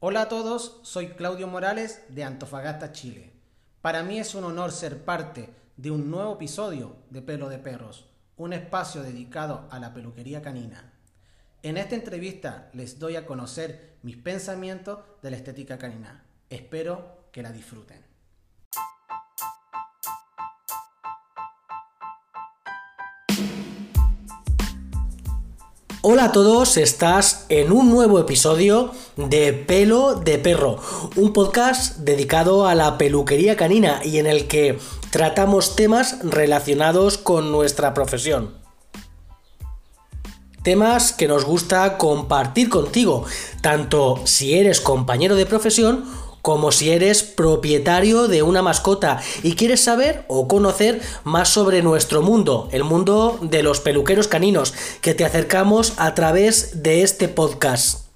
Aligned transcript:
Hola 0.00 0.22
a 0.22 0.28
todos, 0.28 0.78
soy 0.84 1.08
Claudio 1.08 1.48
Morales 1.48 2.04
de 2.08 2.22
Antofagasta, 2.22 2.92
Chile. 2.92 3.32
Para 3.80 4.04
mí 4.04 4.20
es 4.20 4.36
un 4.36 4.44
honor 4.44 4.70
ser 4.70 5.04
parte 5.04 5.50
de 5.76 5.90
un 5.90 6.08
nuevo 6.08 6.34
episodio 6.34 6.94
de 7.10 7.20
Pelo 7.20 7.48
de 7.48 7.58
Perros, 7.58 8.08
un 8.36 8.52
espacio 8.52 9.02
dedicado 9.02 9.66
a 9.72 9.80
la 9.80 9.92
peluquería 9.92 10.40
canina. 10.40 10.92
En 11.64 11.76
esta 11.76 11.96
entrevista 11.96 12.70
les 12.74 13.00
doy 13.00 13.16
a 13.16 13.26
conocer 13.26 13.96
mis 14.02 14.16
pensamientos 14.16 15.00
de 15.20 15.32
la 15.32 15.36
estética 15.36 15.78
canina. 15.78 16.24
Espero 16.48 17.24
que 17.32 17.42
la 17.42 17.50
disfruten. 17.50 18.07
Hola 26.10 26.24
a 26.24 26.32
todos, 26.32 26.78
estás 26.78 27.44
en 27.50 27.70
un 27.70 27.90
nuevo 27.90 28.18
episodio 28.18 28.92
de 29.16 29.52
Pelo 29.52 30.14
de 30.14 30.38
Perro, 30.38 30.78
un 31.16 31.34
podcast 31.34 31.98
dedicado 31.98 32.66
a 32.66 32.74
la 32.74 32.96
peluquería 32.96 33.58
canina 33.58 34.00
y 34.02 34.16
en 34.16 34.26
el 34.26 34.48
que 34.48 34.78
tratamos 35.10 35.76
temas 35.76 36.16
relacionados 36.22 37.18
con 37.18 37.52
nuestra 37.52 37.92
profesión. 37.92 38.54
Temas 40.62 41.12
que 41.12 41.28
nos 41.28 41.44
gusta 41.44 41.98
compartir 41.98 42.70
contigo, 42.70 43.26
tanto 43.60 44.22
si 44.24 44.54
eres 44.54 44.80
compañero 44.80 45.36
de 45.36 45.44
profesión 45.44 46.06
como 46.48 46.72
si 46.72 46.88
eres 46.88 47.24
propietario 47.24 48.26
de 48.26 48.40
una 48.40 48.62
mascota 48.62 49.20
y 49.42 49.54
quieres 49.54 49.84
saber 49.84 50.24
o 50.28 50.48
conocer 50.48 51.02
más 51.22 51.50
sobre 51.50 51.82
nuestro 51.82 52.22
mundo, 52.22 52.70
el 52.72 52.84
mundo 52.84 53.38
de 53.42 53.62
los 53.62 53.80
peluqueros 53.80 54.28
caninos, 54.28 54.72
que 55.02 55.12
te 55.12 55.26
acercamos 55.26 55.92
a 55.98 56.14
través 56.14 56.82
de 56.82 57.02
este 57.02 57.28
podcast. 57.28 58.08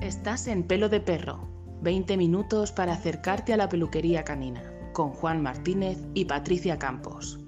Estás 0.00 0.46
en 0.46 0.62
pelo 0.62 0.88
de 0.88 1.00
perro, 1.00 1.46
20 1.82 2.16
minutos 2.16 2.72
para 2.72 2.94
acercarte 2.94 3.52
a 3.52 3.58
la 3.58 3.68
peluquería 3.68 4.24
canina, 4.24 4.62
con 4.94 5.10
Juan 5.10 5.42
Martínez 5.42 5.98
y 6.14 6.24
Patricia 6.24 6.78
Campos. 6.78 7.38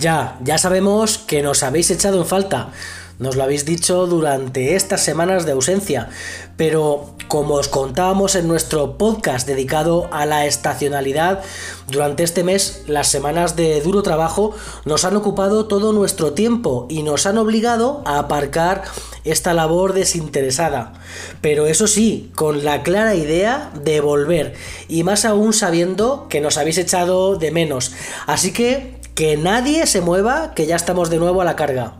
Ya, 0.00 0.38
ya 0.42 0.56
sabemos 0.56 1.18
que 1.18 1.42
nos 1.42 1.62
habéis 1.62 1.90
echado 1.90 2.18
en 2.22 2.26
falta. 2.26 2.70
Nos 3.18 3.36
lo 3.36 3.42
habéis 3.42 3.66
dicho 3.66 4.06
durante 4.06 4.74
estas 4.74 5.04
semanas 5.04 5.44
de 5.44 5.52
ausencia, 5.52 6.08
pero 6.56 7.14
como 7.28 7.56
os 7.56 7.68
contábamos 7.68 8.34
en 8.34 8.48
nuestro 8.48 8.96
podcast 8.96 9.46
dedicado 9.46 10.08
a 10.10 10.24
la 10.24 10.46
estacionalidad, 10.46 11.42
durante 11.88 12.22
este 12.22 12.44
mes 12.44 12.82
las 12.86 13.08
semanas 13.08 13.56
de 13.56 13.78
duro 13.82 14.02
trabajo 14.02 14.54
nos 14.86 15.04
han 15.04 15.16
ocupado 15.16 15.66
todo 15.66 15.92
nuestro 15.92 16.32
tiempo 16.32 16.86
y 16.88 17.02
nos 17.02 17.26
han 17.26 17.36
obligado 17.36 18.02
a 18.06 18.20
aparcar 18.20 18.84
esta 19.24 19.52
labor 19.52 19.92
desinteresada. 19.92 20.94
Pero 21.42 21.66
eso 21.66 21.86
sí, 21.86 22.32
con 22.34 22.64
la 22.64 22.82
clara 22.82 23.14
idea 23.16 23.70
de 23.84 24.00
volver, 24.00 24.54
y 24.88 25.02
más 25.02 25.26
aún 25.26 25.52
sabiendo 25.52 26.26
que 26.30 26.40
nos 26.40 26.56
habéis 26.56 26.78
echado 26.78 27.36
de 27.36 27.50
menos. 27.50 27.92
Así 28.26 28.54
que 28.54 28.99
que 29.14 29.36
nadie 29.36 29.86
se 29.86 30.00
mueva, 30.00 30.54
que 30.54 30.66
ya 30.66 30.76
estamos 30.76 31.10
de 31.10 31.18
nuevo 31.18 31.40
a 31.40 31.44
la 31.44 31.56
carga. 31.56 31.96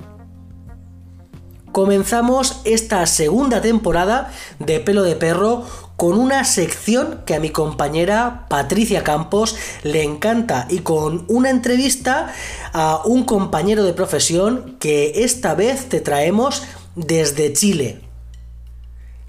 Comenzamos 1.72 2.62
esta 2.64 3.06
segunda 3.06 3.61
temporada 3.61 4.33
de 4.58 4.80
Pelo 4.80 5.02
de 5.02 5.14
Perro 5.14 5.64
con 5.97 6.19
una 6.19 6.44
sección 6.44 7.22
que 7.27 7.34
a 7.34 7.41
mi 7.41 7.50
compañera 7.50 8.47
Patricia 8.48 9.05
Campos 9.05 9.55
le 9.83 10.02
encanta 10.02 10.67
y 10.69 10.78
con 10.78 11.25
una 11.28 11.50
entrevista 11.50 12.33
a 12.73 13.02
un 13.05 13.24
compañero 13.24 13.84
de 13.84 13.92
profesión 13.92 14.77
que 14.80 15.24
esta 15.24 15.55
vez 15.55 15.89
te 15.89 16.01
traemos 16.01 16.64
desde 16.96 17.52
Chile 17.52 18.09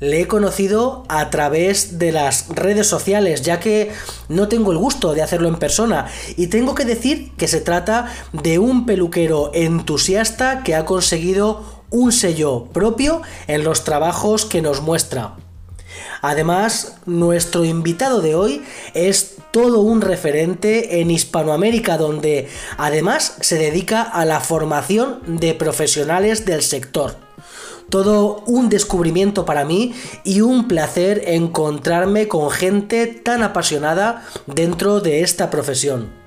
le 0.01 0.21
he 0.21 0.27
conocido 0.27 1.05
a 1.09 1.29
través 1.29 1.99
de 1.99 2.11
las 2.11 2.47
redes 2.49 2.87
sociales, 2.87 3.43
ya 3.43 3.59
que 3.59 3.91
no 4.29 4.47
tengo 4.49 4.71
el 4.71 4.79
gusto 4.79 5.13
de 5.13 5.21
hacerlo 5.21 5.47
en 5.47 5.57
persona. 5.57 6.07
Y 6.35 6.47
tengo 6.47 6.75
que 6.75 6.85
decir 6.85 7.31
que 7.37 7.47
se 7.47 7.61
trata 7.61 8.11
de 8.33 8.59
un 8.59 8.85
peluquero 8.85 9.51
entusiasta 9.53 10.63
que 10.63 10.75
ha 10.75 10.85
conseguido 10.85 11.63
un 11.91 12.11
sello 12.11 12.65
propio 12.73 13.21
en 13.47 13.63
los 13.63 13.83
trabajos 13.83 14.45
que 14.45 14.63
nos 14.63 14.81
muestra. 14.81 15.35
Además, 16.23 16.95
nuestro 17.05 17.63
invitado 17.63 18.21
de 18.21 18.33
hoy 18.33 18.63
es 18.95 19.35
todo 19.51 19.81
un 19.81 20.01
referente 20.01 21.01
en 21.01 21.11
Hispanoamérica, 21.11 21.97
donde 21.97 22.47
además 22.77 23.35
se 23.41 23.57
dedica 23.57 24.01
a 24.01 24.25
la 24.25 24.39
formación 24.39 25.19
de 25.27 25.53
profesionales 25.53 26.45
del 26.45 26.63
sector 26.63 27.17
todo 27.91 28.43
un 28.47 28.69
descubrimiento 28.69 29.45
para 29.45 29.65
mí 29.65 29.93
y 30.23 30.41
un 30.41 30.67
placer 30.67 31.21
encontrarme 31.27 32.27
con 32.27 32.49
gente 32.49 33.05
tan 33.05 33.43
apasionada 33.43 34.25
dentro 34.47 34.99
de 34.99 35.21
esta 35.21 35.51
profesión. 35.51 36.19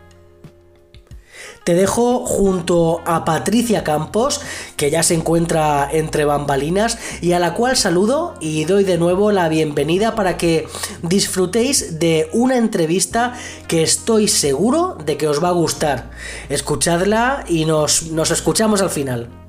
Te 1.65 1.73
dejo 1.73 2.27
junto 2.27 3.01
a 3.07 3.25
Patricia 3.25 3.85
Campos, 3.85 4.43
que 4.77 4.91
ya 4.91 5.03
se 5.03 5.15
encuentra 5.15 5.89
entre 5.91 6.27
bambalinas 6.27 6.99
y 7.23 7.33
a 7.33 7.39
la 7.39 7.55
cual 7.55 7.75
saludo 7.79 8.35
y 8.39 8.67
doy 8.67 8.85
de 8.85 8.99
nuevo 8.99 9.33
la 9.33 9.49
bienvenida 9.49 10.15
para 10.15 10.37
que 10.37 10.69
disfrutéis 11.03 11.99
de 11.99 12.29
una 12.35 12.59
entrevista 12.59 13.33
que 13.67 13.83
estoy 13.83 14.29
seguro 14.29 14.99
de 15.07 15.17
que 15.17 15.27
os 15.27 15.43
va 15.43 15.49
a 15.49 15.53
gustar. 15.53 16.11
Escuchadla 16.51 17.47
y 17.49 17.65
nos, 17.65 18.11
nos 18.11 18.31
escuchamos 18.31 18.83
al 18.83 18.91
final. 18.91 19.44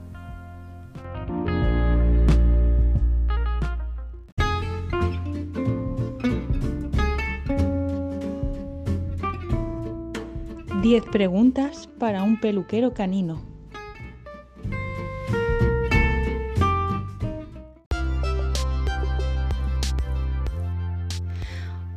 10 10.85 11.05
preguntas 11.05 11.89
para 11.97 12.21
un 12.21 12.39
peluquero 12.39 12.93
canino. 12.93 13.41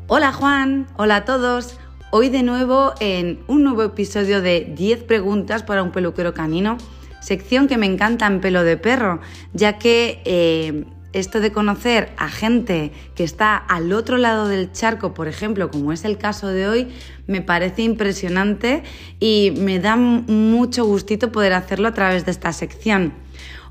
Hola 0.06 0.32
Juan, 0.32 0.86
hola 0.96 1.16
a 1.16 1.24
todos. 1.26 1.78
Hoy 2.12 2.30
de 2.30 2.42
nuevo 2.42 2.94
en 2.98 3.40
un 3.46 3.62
nuevo 3.62 3.82
episodio 3.82 4.40
de 4.40 4.72
10 4.74 5.02
preguntas 5.02 5.62
para 5.62 5.82
un 5.82 5.92
peluquero 5.92 6.32
canino, 6.32 6.78
sección 7.20 7.68
que 7.68 7.76
me 7.76 7.84
encanta 7.84 8.26
en 8.26 8.40
pelo 8.40 8.64
de 8.64 8.78
perro, 8.78 9.20
ya 9.52 9.76
que 9.76 10.22
eh, 10.24 10.86
esto 11.12 11.40
de 11.40 11.52
conocer 11.52 12.10
a 12.16 12.28
gente 12.28 12.92
que 13.14 13.24
está 13.24 13.56
al 13.56 13.92
otro 13.92 14.18
lado 14.18 14.48
del 14.48 14.72
charco, 14.72 15.14
por 15.14 15.28
ejemplo, 15.28 15.70
como 15.70 15.92
es 15.92 16.04
el 16.04 16.18
caso 16.18 16.48
de 16.48 16.68
hoy, 16.68 16.88
me 17.26 17.42
parece 17.42 17.82
impresionante 17.82 18.82
y 19.20 19.52
me 19.58 19.78
da 19.78 19.96
mucho 19.96 20.84
gustito 20.84 21.32
poder 21.32 21.52
hacerlo 21.52 21.88
a 21.88 21.94
través 21.94 22.24
de 22.24 22.30
esta 22.30 22.52
sección. 22.52 23.12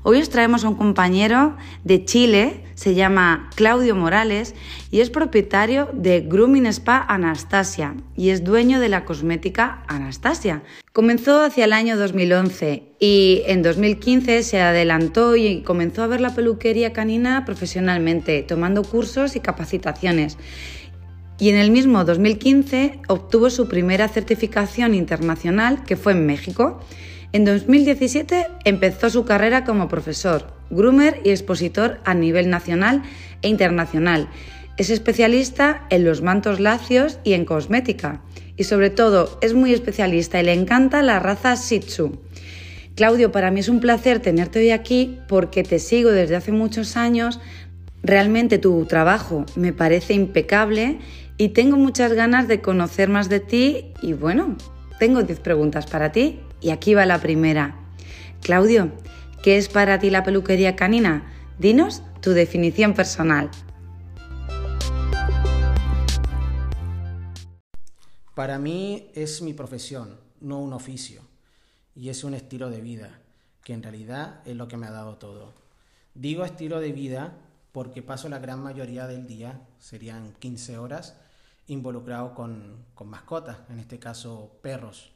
Hoy 0.04 0.20
os 0.20 0.30
traemos 0.30 0.64
a 0.64 0.68
un 0.68 0.76
compañero 0.76 1.56
de 1.82 2.04
Chile, 2.04 2.62
se 2.74 2.94
llama 2.94 3.50
Claudio 3.56 3.96
Morales 3.96 4.54
y 4.92 5.00
es 5.00 5.10
propietario 5.10 5.88
de 5.92 6.20
Grooming 6.20 6.66
Spa 6.66 7.04
Anastasia 7.08 7.96
y 8.16 8.30
es 8.30 8.44
dueño 8.44 8.78
de 8.78 8.88
la 8.88 9.04
cosmética 9.04 9.82
Anastasia. 9.88 10.62
Comenzó 10.92 11.42
hacia 11.42 11.64
el 11.64 11.72
año 11.72 11.96
2011 11.96 12.84
y 13.00 13.42
en 13.46 13.62
2015 13.62 14.44
se 14.44 14.60
adelantó 14.60 15.34
y 15.34 15.62
comenzó 15.62 16.04
a 16.04 16.06
ver 16.06 16.20
la 16.20 16.34
peluquería 16.34 16.92
canina 16.92 17.44
profesionalmente, 17.44 18.44
tomando 18.44 18.84
cursos 18.84 19.34
y 19.34 19.40
capacitaciones. 19.40 20.38
Y 21.40 21.50
en 21.50 21.56
el 21.56 21.72
mismo 21.72 22.04
2015 22.04 23.00
obtuvo 23.08 23.50
su 23.50 23.68
primera 23.68 24.06
certificación 24.08 24.94
internacional, 24.94 25.84
que 25.84 25.96
fue 25.96 26.12
en 26.12 26.24
México. 26.24 26.80
En 27.30 27.44
2017 27.44 28.46
empezó 28.64 29.10
su 29.10 29.26
carrera 29.26 29.64
como 29.64 29.88
profesor, 29.88 30.46
groomer 30.70 31.20
y 31.24 31.30
expositor 31.30 32.00
a 32.06 32.14
nivel 32.14 32.48
nacional 32.48 33.02
e 33.42 33.48
internacional. 33.48 34.30
Es 34.78 34.88
especialista 34.88 35.86
en 35.90 36.04
los 36.04 36.22
mantos 36.22 36.58
lacios 36.58 37.18
y 37.24 37.34
en 37.34 37.44
cosmética. 37.44 38.22
Y 38.56 38.64
sobre 38.64 38.88
todo 38.88 39.38
es 39.42 39.52
muy 39.52 39.74
especialista 39.74 40.40
y 40.40 40.44
le 40.44 40.54
encanta 40.54 41.02
la 41.02 41.20
raza 41.20 41.54
Shih 41.54 41.80
Tzu. 41.80 42.18
Claudio, 42.94 43.30
para 43.30 43.50
mí 43.50 43.60
es 43.60 43.68
un 43.68 43.80
placer 43.80 44.20
tenerte 44.20 44.60
hoy 44.60 44.70
aquí 44.70 45.18
porque 45.28 45.62
te 45.62 45.78
sigo 45.80 46.10
desde 46.10 46.36
hace 46.36 46.50
muchos 46.50 46.96
años. 46.96 47.40
Realmente 48.02 48.56
tu 48.56 48.86
trabajo 48.86 49.44
me 49.54 49.74
parece 49.74 50.14
impecable 50.14 50.98
y 51.36 51.50
tengo 51.50 51.76
muchas 51.76 52.14
ganas 52.14 52.48
de 52.48 52.62
conocer 52.62 53.10
más 53.10 53.28
de 53.28 53.40
ti 53.40 53.92
y 54.00 54.14
bueno, 54.14 54.56
tengo 54.98 55.22
10 55.22 55.40
preguntas 55.40 55.86
para 55.86 56.10
ti 56.10 56.40
y 56.60 56.70
aquí 56.70 56.94
va 56.94 57.06
la 57.06 57.20
primera. 57.20 57.76
Claudio, 58.42 58.92
¿qué 59.42 59.56
es 59.56 59.68
para 59.68 59.98
ti 59.98 60.10
la 60.10 60.24
peluquería 60.24 60.76
canina? 60.76 61.32
Dinos 61.58 62.02
tu 62.20 62.30
definición 62.30 62.94
personal. 62.94 63.50
Para 68.34 68.58
mí 68.58 69.10
es 69.14 69.42
mi 69.42 69.52
profesión, 69.52 70.20
no 70.40 70.60
un 70.60 70.72
oficio, 70.72 71.22
y 71.94 72.08
es 72.08 72.22
un 72.22 72.34
estilo 72.34 72.70
de 72.70 72.80
vida, 72.80 73.18
que 73.64 73.72
en 73.72 73.82
realidad 73.82 74.40
es 74.44 74.54
lo 74.54 74.68
que 74.68 74.76
me 74.76 74.86
ha 74.86 74.92
dado 74.92 75.16
todo. 75.16 75.54
Digo 76.14 76.44
estilo 76.44 76.80
de 76.80 76.92
vida 76.92 77.36
porque 77.72 78.02
paso 78.02 78.28
la 78.28 78.38
gran 78.38 78.62
mayoría 78.62 79.06
del 79.06 79.26
día, 79.26 79.60
serían 79.78 80.34
15 80.38 80.78
horas, 80.78 81.16
involucrado 81.66 82.34
con, 82.34 82.84
con 82.94 83.08
mascotas, 83.08 83.58
en 83.68 83.78
este 83.78 83.98
caso 83.98 84.58
perros, 84.62 85.12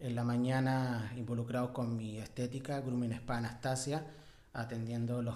en 0.00 0.14
la 0.14 0.22
mañana 0.22 1.12
involucrado 1.16 1.72
con 1.72 1.96
mi 1.96 2.18
estética, 2.18 2.80
Grooming 2.80 3.14
Spa 3.14 3.38
Anastasia, 3.38 4.06
atendiendo 4.52 5.22
los, 5.22 5.34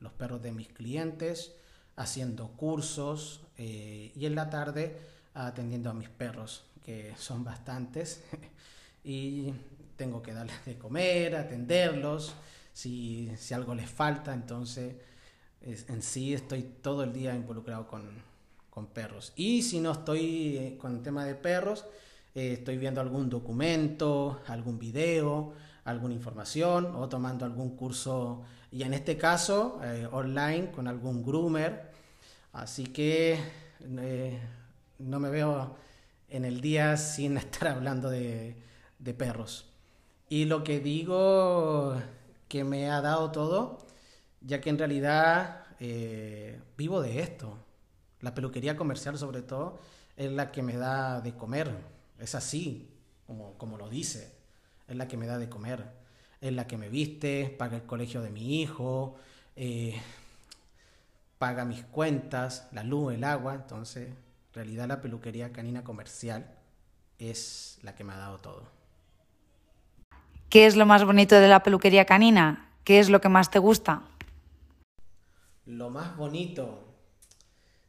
los 0.00 0.10
perros 0.12 0.42
de 0.42 0.50
mis 0.50 0.66
clientes, 0.66 1.52
haciendo 1.94 2.48
cursos 2.48 3.40
eh, 3.56 4.10
y 4.16 4.26
en 4.26 4.34
la 4.34 4.50
tarde 4.50 4.98
atendiendo 5.32 5.90
a 5.90 5.94
mis 5.94 6.08
perros, 6.08 6.64
que 6.84 7.14
son 7.16 7.44
bastantes, 7.44 8.24
y 9.04 9.54
tengo 9.94 10.22
que 10.22 10.32
darles 10.32 10.64
de 10.64 10.76
comer, 10.76 11.36
atenderlos, 11.36 12.34
si, 12.72 13.30
si 13.36 13.54
algo 13.54 13.76
les 13.76 13.88
falta, 13.88 14.34
entonces 14.34 14.96
en 15.60 16.02
sí 16.02 16.34
estoy 16.34 16.62
todo 16.62 17.04
el 17.04 17.12
día 17.12 17.36
involucrado 17.36 17.86
con, 17.86 18.10
con 18.70 18.86
perros. 18.86 19.32
Y 19.36 19.62
si 19.62 19.78
no 19.78 19.92
estoy 19.92 20.56
eh, 20.56 20.78
con 20.80 20.96
el 20.96 21.02
tema 21.02 21.24
de 21.24 21.36
perros, 21.36 21.84
eh, 22.34 22.54
estoy 22.54 22.78
viendo 22.78 23.00
algún 23.00 23.28
documento, 23.28 24.40
algún 24.46 24.78
video, 24.78 25.52
alguna 25.84 26.14
información 26.14 26.86
o 26.96 27.08
tomando 27.08 27.44
algún 27.44 27.76
curso, 27.76 28.42
y 28.70 28.82
en 28.82 28.94
este 28.94 29.16
caso 29.16 29.80
eh, 29.82 30.08
online 30.10 30.70
con 30.70 30.86
algún 30.86 31.24
groomer. 31.24 31.90
Así 32.52 32.84
que 32.84 33.38
no 34.98 35.20
me 35.20 35.30
veo 35.30 35.76
en 36.28 36.44
el 36.44 36.60
día 36.60 36.96
sin 36.98 37.36
estar 37.36 37.68
hablando 37.68 38.10
de 38.10 38.54
perros. 39.16 39.66
Y 40.28 40.44
lo 40.44 40.62
que 40.62 40.80
digo 40.80 41.96
que 42.48 42.64
me 42.64 42.90
ha 42.90 43.00
dado 43.00 43.30
todo, 43.32 43.78
ya 44.40 44.60
que 44.60 44.70
en 44.70 44.78
realidad 44.78 45.64
vivo 46.76 47.00
de 47.00 47.20
esto. 47.20 47.56
La 48.20 48.34
peluquería 48.34 48.76
comercial 48.76 49.18
sobre 49.18 49.42
todo 49.42 49.78
es 50.16 50.30
la 50.30 50.52
que 50.52 50.62
me 50.62 50.76
da 50.76 51.20
de 51.20 51.34
comer. 51.34 51.70
Es 52.20 52.34
así, 52.34 52.90
como, 53.26 53.54
como 53.58 53.76
lo 53.76 53.88
dice. 53.88 54.32
Es 54.88 54.96
la 54.96 55.08
que 55.08 55.16
me 55.16 55.26
da 55.26 55.38
de 55.38 55.48
comer. 55.48 55.84
Es 56.40 56.52
la 56.52 56.66
que 56.66 56.76
me 56.76 56.88
viste, 56.88 57.54
paga 57.58 57.76
el 57.76 57.84
colegio 57.84 58.22
de 58.22 58.30
mi 58.30 58.60
hijo, 58.60 59.16
eh, 59.56 60.00
paga 61.38 61.64
mis 61.64 61.84
cuentas, 61.84 62.68
la 62.72 62.82
luz, 62.82 63.14
el 63.14 63.24
agua. 63.24 63.54
Entonces, 63.54 64.08
en 64.08 64.54
realidad 64.54 64.88
la 64.88 65.00
peluquería 65.00 65.52
canina 65.52 65.84
comercial 65.84 66.46
es 67.18 67.78
la 67.82 67.94
que 67.94 68.04
me 68.04 68.12
ha 68.12 68.16
dado 68.16 68.38
todo. 68.38 68.80
¿Qué 70.48 70.66
es 70.66 70.76
lo 70.76 70.86
más 70.86 71.04
bonito 71.04 71.38
de 71.38 71.46
la 71.46 71.62
peluquería 71.62 72.06
canina? 72.06 72.70
¿Qué 72.84 72.98
es 72.98 73.08
lo 73.08 73.20
que 73.20 73.28
más 73.28 73.50
te 73.50 73.60
gusta? 73.60 74.02
Lo 75.66 75.90
más 75.90 76.16
bonito, 76.16 76.88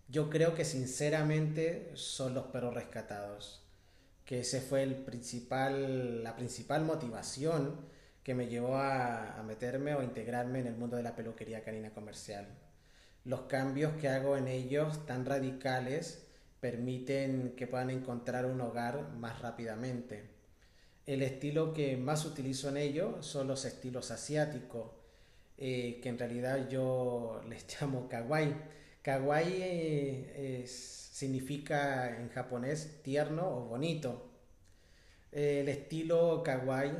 yo 0.07 0.29
creo 0.29 0.53
que 0.53 0.65
sinceramente 0.65 1.91
son 1.95 2.35
los 2.35 2.45
perros 2.45 2.75
rescatados, 2.75 3.60
que 4.31 4.39
ese 4.39 4.61
fue 4.61 4.81
el 4.81 4.95
principal, 4.95 6.23
la 6.23 6.37
principal 6.37 6.85
motivación 6.85 7.75
que 8.23 8.33
me 8.33 8.47
llevó 8.47 8.77
a, 8.77 9.43
meterme 9.45 9.93
o 9.93 10.03
integrarme 10.03 10.61
en 10.61 10.67
el 10.67 10.77
mundo 10.77 10.95
de 10.95 11.03
la 11.03 11.17
peluquería 11.17 11.65
canina 11.65 11.93
comercial. 11.93 12.47
Los 13.25 13.41
cambios 13.41 13.91
que 13.99 14.07
hago 14.07 14.37
en 14.37 14.47
ellos 14.47 15.05
tan 15.05 15.25
radicales 15.25 16.25
permiten 16.61 17.55
que 17.57 17.67
puedan 17.67 17.89
encontrar 17.89 18.45
un 18.45 18.61
hogar 18.61 19.09
más 19.19 19.41
rápidamente. 19.41 20.29
El 21.05 21.23
estilo 21.23 21.73
que 21.73 21.97
más 21.97 22.23
utilizo 22.23 22.69
en 22.69 22.77
ellos 22.77 23.25
son 23.25 23.49
los 23.49 23.65
estilos 23.65 24.11
asiáticos, 24.11 24.91
eh, 25.57 25.99
que 26.01 26.07
en 26.07 26.17
realidad 26.17 26.69
yo 26.69 27.41
les 27.49 27.65
llamo 27.81 28.07
kawaii 28.07 28.55
Kawaii 29.01 29.55
eh, 29.59 30.65
significa 31.11 32.17
en 32.17 32.29
japonés 32.29 33.01
tierno 33.03 33.47
o 33.47 33.65
bonito. 33.65 34.29
el 35.31 35.69
estilo 35.69 36.41
kawaii 36.43 36.91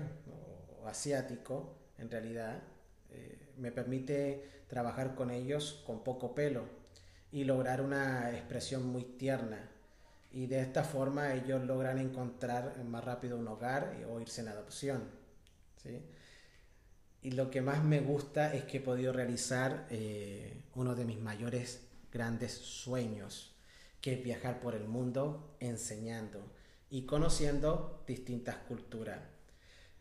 o 0.81 0.87
asiático, 0.87 1.75
en 1.97 2.09
realidad, 2.09 2.61
eh, 3.09 3.53
me 3.57 3.71
permite 3.71 4.63
trabajar 4.67 5.15
con 5.15 5.31
ellos 5.31 5.83
con 5.85 6.03
poco 6.03 6.33
pelo 6.35 6.63
y 7.31 7.43
lograr 7.45 7.81
una 7.81 8.31
expresión 8.31 8.85
muy 8.87 9.03
tierna. 9.03 9.69
Y 10.31 10.47
de 10.47 10.61
esta 10.61 10.83
forma 10.83 11.33
ellos 11.33 11.63
logran 11.65 11.97
encontrar 11.99 12.81
más 12.85 13.03
rápido 13.03 13.37
un 13.37 13.47
hogar 13.47 13.97
o 14.09 14.19
irse 14.21 14.41
en 14.41 14.47
adopción. 14.49 15.03
Y 17.21 17.31
lo 17.31 17.51
que 17.51 17.61
más 17.61 17.83
me 17.83 17.99
gusta 17.99 18.53
es 18.53 18.63
que 18.63 18.77
he 18.77 18.81
podido 18.81 19.13
realizar 19.13 19.87
eh, 19.89 20.63
uno 20.75 20.95
de 20.95 21.05
mis 21.05 21.19
mayores 21.19 21.81
grandes 22.11 22.53
sueños, 22.53 23.50
que 24.01 24.13
es 24.13 24.23
viajar 24.23 24.59
por 24.59 24.75
el 24.75 24.85
mundo 24.85 25.55
enseñando 25.59 26.41
y 26.89 27.05
conociendo 27.05 28.03
distintas 28.07 28.57
culturas. 28.67 29.19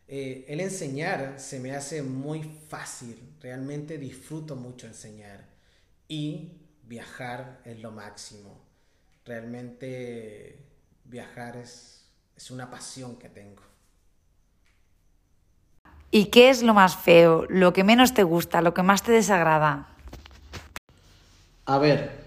Eh, 0.07 0.45
el 0.49 0.59
enseñar 0.59 1.39
se 1.39 1.59
me 1.59 1.73
hace 1.73 2.01
muy 2.01 2.43
fácil, 2.67 3.17
realmente 3.39 3.97
disfruto 3.97 4.55
mucho 4.55 4.87
enseñar 4.87 5.45
y 6.07 6.57
viajar 6.83 7.61
es 7.63 7.79
lo 7.79 7.91
máximo. 7.91 8.59
Realmente 9.23 10.57
viajar 11.05 11.55
es, 11.55 12.05
es 12.35 12.51
una 12.51 12.69
pasión 12.69 13.17
que 13.17 13.29
tengo. 13.29 13.61
¿Y 16.09 16.25
qué 16.25 16.49
es 16.49 16.61
lo 16.61 16.73
más 16.73 16.97
feo, 16.97 17.45
lo 17.47 17.71
que 17.71 17.85
menos 17.85 18.13
te 18.13 18.23
gusta, 18.23 18.61
lo 18.61 18.73
que 18.73 18.83
más 18.83 19.03
te 19.03 19.13
desagrada? 19.13 19.87
A 21.65 21.77
ver, 21.77 22.21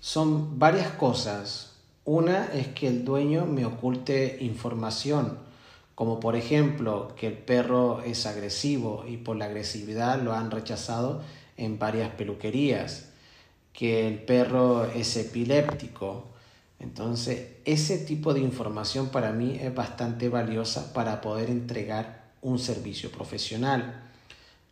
son 0.00 0.58
varias 0.58 0.92
cosas. 0.92 1.72
Una 2.04 2.46
es 2.46 2.68
que 2.68 2.88
el 2.88 3.04
dueño 3.04 3.46
me 3.46 3.66
oculte 3.66 4.38
información, 4.40 5.38
como 5.94 6.20
por 6.20 6.36
ejemplo 6.36 7.14
que 7.16 7.26
el 7.26 7.38
perro 7.38 8.02
es 8.02 8.24
agresivo 8.24 9.04
y 9.06 9.16
por 9.16 9.36
la 9.36 9.46
agresividad 9.46 10.22
lo 10.22 10.32
han 10.32 10.50
rechazado 10.50 11.22
en 11.56 11.78
varias 11.78 12.10
peluquerías, 12.10 13.10
que 13.72 14.06
el 14.06 14.22
perro 14.22 14.86
es 14.86 15.16
epiléptico. 15.16 16.28
Entonces, 16.78 17.56
ese 17.64 17.98
tipo 17.98 18.32
de 18.32 18.40
información 18.40 19.08
para 19.08 19.32
mí 19.32 19.58
es 19.60 19.74
bastante 19.74 20.28
valiosa 20.28 20.92
para 20.92 21.20
poder 21.20 21.50
entregar 21.50 22.30
un 22.40 22.60
servicio 22.60 23.10
profesional. 23.10 24.07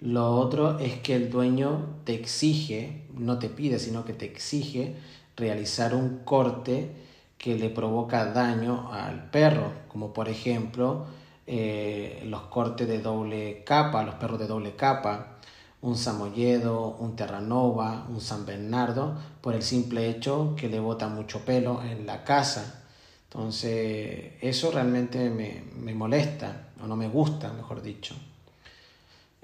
Lo 0.00 0.36
otro 0.36 0.78
es 0.78 1.00
que 1.00 1.14
el 1.14 1.30
dueño 1.30 2.00
te 2.04 2.14
exige, 2.14 3.06
no 3.14 3.38
te 3.38 3.48
pide, 3.48 3.78
sino 3.78 4.04
que 4.04 4.12
te 4.12 4.26
exige 4.26 4.94
realizar 5.36 5.94
un 5.94 6.18
corte 6.18 6.90
que 7.38 7.56
le 7.56 7.70
provoca 7.70 8.26
daño 8.26 8.92
al 8.92 9.30
perro, 9.30 9.72
como 9.88 10.12
por 10.12 10.28
ejemplo 10.28 11.06
eh, 11.46 12.22
los 12.26 12.42
cortes 12.42 12.86
de 12.88 13.00
doble 13.00 13.62
capa, 13.64 14.02
los 14.02 14.16
perros 14.16 14.38
de 14.38 14.46
doble 14.46 14.76
capa, 14.76 15.38
un 15.80 15.96
samoyedo, 15.96 16.96
un 16.98 17.16
terranova, 17.16 18.06
un 18.10 18.20
san 18.20 18.44
bernardo, 18.44 19.16
por 19.40 19.54
el 19.54 19.62
simple 19.62 20.10
hecho 20.10 20.54
que 20.56 20.68
le 20.68 20.78
bota 20.78 21.08
mucho 21.08 21.44
pelo 21.44 21.82
en 21.82 22.06
la 22.06 22.22
casa. 22.24 22.84
Entonces, 23.24 24.32
eso 24.42 24.70
realmente 24.70 25.30
me, 25.30 25.64
me 25.74 25.94
molesta, 25.94 26.68
o 26.82 26.86
no 26.86 26.96
me 26.96 27.08
gusta, 27.08 27.52
mejor 27.54 27.82
dicho. 27.82 28.14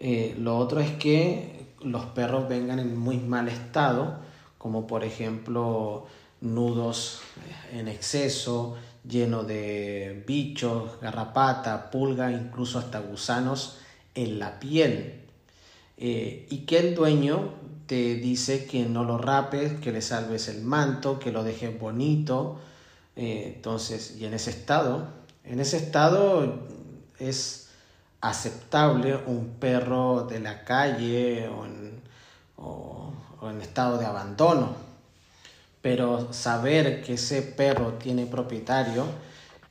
Eh, 0.05 0.35
lo 0.37 0.59
otro 0.59 0.81
es 0.81 0.91
que 0.91 1.65
los 1.81 2.07
perros 2.07 2.49
vengan 2.49 2.81
en 2.81 2.99
muy 2.99 3.19
mal 3.19 3.47
estado, 3.47 4.17
como 4.59 4.89
por 4.89 5.05
ejemplo 5.05 6.07
nudos 6.41 7.21
en 7.73 7.87
exceso, 7.87 8.77
lleno 9.09 9.45
de 9.45 10.25
bichos, 10.27 11.01
garrapata, 11.01 11.89
pulga, 11.93 12.33
incluso 12.33 12.81
hasta 12.81 12.99
gusanos 12.99 13.79
en 14.17 14.41
la 14.41 14.59
piel. 14.59 15.21
Eh, 15.97 16.49
y 16.51 16.59
que 16.67 16.79
el 16.79 16.97
dueño 16.97 17.55
te 17.87 18.17
dice 18.17 18.67
que 18.67 18.85
no 18.85 19.05
lo 19.05 19.19
rapes, 19.19 19.75
que 19.75 19.93
le 19.93 20.03
salves 20.03 20.49
el 20.49 20.63
manto, 20.63 21.21
que 21.21 21.31
lo 21.31 21.45
dejes 21.45 21.79
bonito. 21.79 22.59
Eh, 23.15 23.53
entonces, 23.55 24.17
y 24.19 24.25
en 24.25 24.35
ese 24.35 24.51
estado, 24.51 25.07
en 25.45 25.61
ese 25.61 25.77
estado 25.77 26.67
es 27.21 27.62
aceptable 28.23 29.17
un 29.27 29.57
perro 29.59 30.25
de 30.25 30.41
la 30.41 30.65
calle 30.65 31.49
o 31.49 31.67
en, 31.67 33.61
estado 33.61 33.99
de 33.99 34.07
abandono. 34.07 34.75
Pero 35.83 36.33
saber 36.33 37.03
que 37.03 37.15
ese 37.15 37.43
perro 37.43 37.95
tiene 37.95 38.25
propietario 38.27 39.05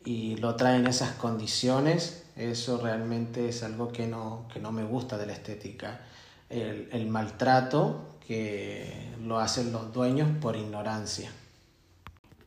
y 0.04 0.36
lo 0.38 0.56
trae 0.56 0.78
en 0.78 0.88
esas 0.88 1.12
condiciones, 1.12 2.24
eso 2.36 2.78
realmente 2.78 3.48
es 3.48 3.64
algo 3.64 3.92
que 3.92 4.08
no, 4.08 4.46
que 4.54 4.60
no 4.60 4.72
me 4.72 4.84
gusta 4.84 5.18
de 5.18 5.26
la 5.26 5.34
estética. 5.34 6.02
El, 6.50 6.90
el 6.92 7.08
maltrato 7.08 8.18
que 8.28 9.14
lo 9.24 9.40
hacen 9.40 9.72
los 9.72 9.94
dueños 9.94 10.28
por 10.42 10.58
ignorancia. 10.58 11.32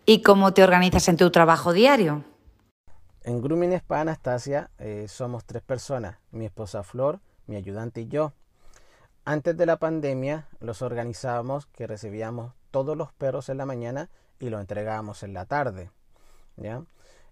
¿Y 0.04 0.20
cómo 0.20 0.52
te 0.52 0.62
organizas 0.62 1.08
en 1.08 1.16
tu 1.16 1.30
trabajo 1.30 1.72
diario? 1.72 2.24
En 3.26 3.40
Grooming 3.40 3.72
Spa 3.72 4.02
Anastasia 4.02 4.70
eh, 4.78 5.06
somos 5.08 5.46
tres 5.46 5.62
personas, 5.62 6.18
mi 6.30 6.44
esposa 6.44 6.82
Flor, 6.82 7.20
mi 7.46 7.56
ayudante 7.56 8.02
y 8.02 8.08
yo. 8.08 8.34
Antes 9.24 9.56
de 9.56 9.64
la 9.64 9.78
pandemia 9.78 10.46
los 10.60 10.82
organizábamos 10.82 11.64
que 11.64 11.86
recibíamos 11.86 12.52
todos 12.70 12.98
los 12.98 13.14
perros 13.14 13.48
en 13.48 13.56
la 13.56 13.64
mañana 13.64 14.10
y 14.38 14.50
los 14.50 14.60
entregábamos 14.60 15.22
en 15.22 15.32
la 15.32 15.46
tarde. 15.46 15.90
¿ya? 16.58 16.84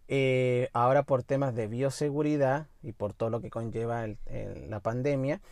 Eh, 0.09 0.71
ahora 0.73 1.03
por 1.03 1.25
temas 1.25 1.55
de 1.55 1.69
bioseguridad 1.69 2.69
y 2.83 2.93
por 2.93 3.13
todo 3.13 3.29
lo 3.29 3.43
que 3.43 3.51
conlleva 3.51 4.07
la 4.07 4.81
pandemia, 4.81 5.43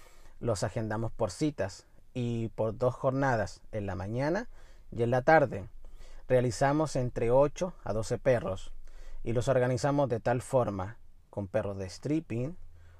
los 0.40 0.64
agendamos 0.64 1.12
por 1.12 1.32
citas 1.32 1.87
y 2.14 2.49
por 2.54 2.78
dos 2.78 2.94
jornadas, 2.94 3.61
en 3.73 3.85
la 3.85 3.94
mañana 3.94 4.49
y 4.90 5.02
en 5.02 5.11
la 5.11 5.20
tarde. 5.20 5.68
Realizamos 6.28 6.97
entre 6.97 7.30
8 7.30 7.75
a 7.85 7.92
12 7.92 8.16
perros 8.16 8.73
y 9.22 9.32
los 9.32 9.48
organizamos 9.48 10.08
de 10.08 10.20
tal 10.20 10.42
forma, 10.42 10.98
con 11.28 11.46
perros 11.46 11.76
de 11.78 11.88
stripping, 11.88 12.56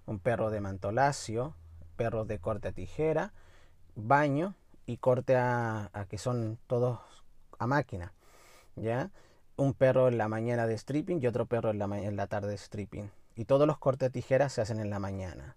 un 0.07 0.19
perro 0.19 0.51
de 0.51 0.61
mantolacio, 0.61 1.55
perros 1.97 2.27
de 2.27 2.39
corte 2.39 2.69
a 2.69 2.73
tijera, 2.73 3.33
baño 3.95 4.55
y 4.87 4.99
corte 4.99 5.37
a, 5.37 5.91
que 6.09 6.19
son 6.19 6.59
todos 6.67 7.01
a 7.59 7.67
máquina. 7.67 8.13
¿ya? 8.77 9.11
Un 9.57 9.75
perro 9.75 10.09
en 10.09 10.19
la 10.19 10.29
mañana 10.29 10.67
de 10.67 10.77
stripping 10.77 11.23
y 11.23 11.27
otro 11.27 11.47
perro 11.47 11.71
en 11.71 11.79
la, 11.79 11.85
en 11.99 12.17
la 12.17 12.27
tarde 12.27 12.49
de 12.49 12.59
stripping. 12.59 13.11
Y 13.37 13.45
todos 13.45 13.67
los 13.67 13.79
cortes 13.79 14.09
a 14.09 14.13
tijera 14.13 14.49
se 14.49 14.61
hacen 14.61 14.81
en 14.81 14.91
la 14.91 14.99
mañana. 14.99 15.57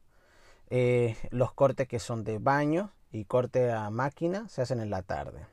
Eh, 0.69 1.17
los 1.31 1.53
cortes 1.53 1.87
que 1.87 1.99
son 1.99 2.23
de 2.23 2.39
baño 2.39 2.91
y 3.11 3.25
corte 3.25 3.71
a 3.71 3.89
máquina 3.89 4.47
se 4.49 4.61
hacen 4.61 4.79
en 4.79 4.89
la 4.89 5.01
tarde. 5.01 5.45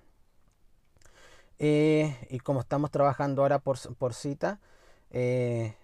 Eh, 1.58 2.16
y 2.30 2.38
como 2.38 2.60
estamos 2.60 2.90
trabajando 2.90 3.42
ahora 3.42 3.58
por, 3.58 3.76
por 3.96 4.14
cita, 4.14 4.60
eh, 5.10 5.74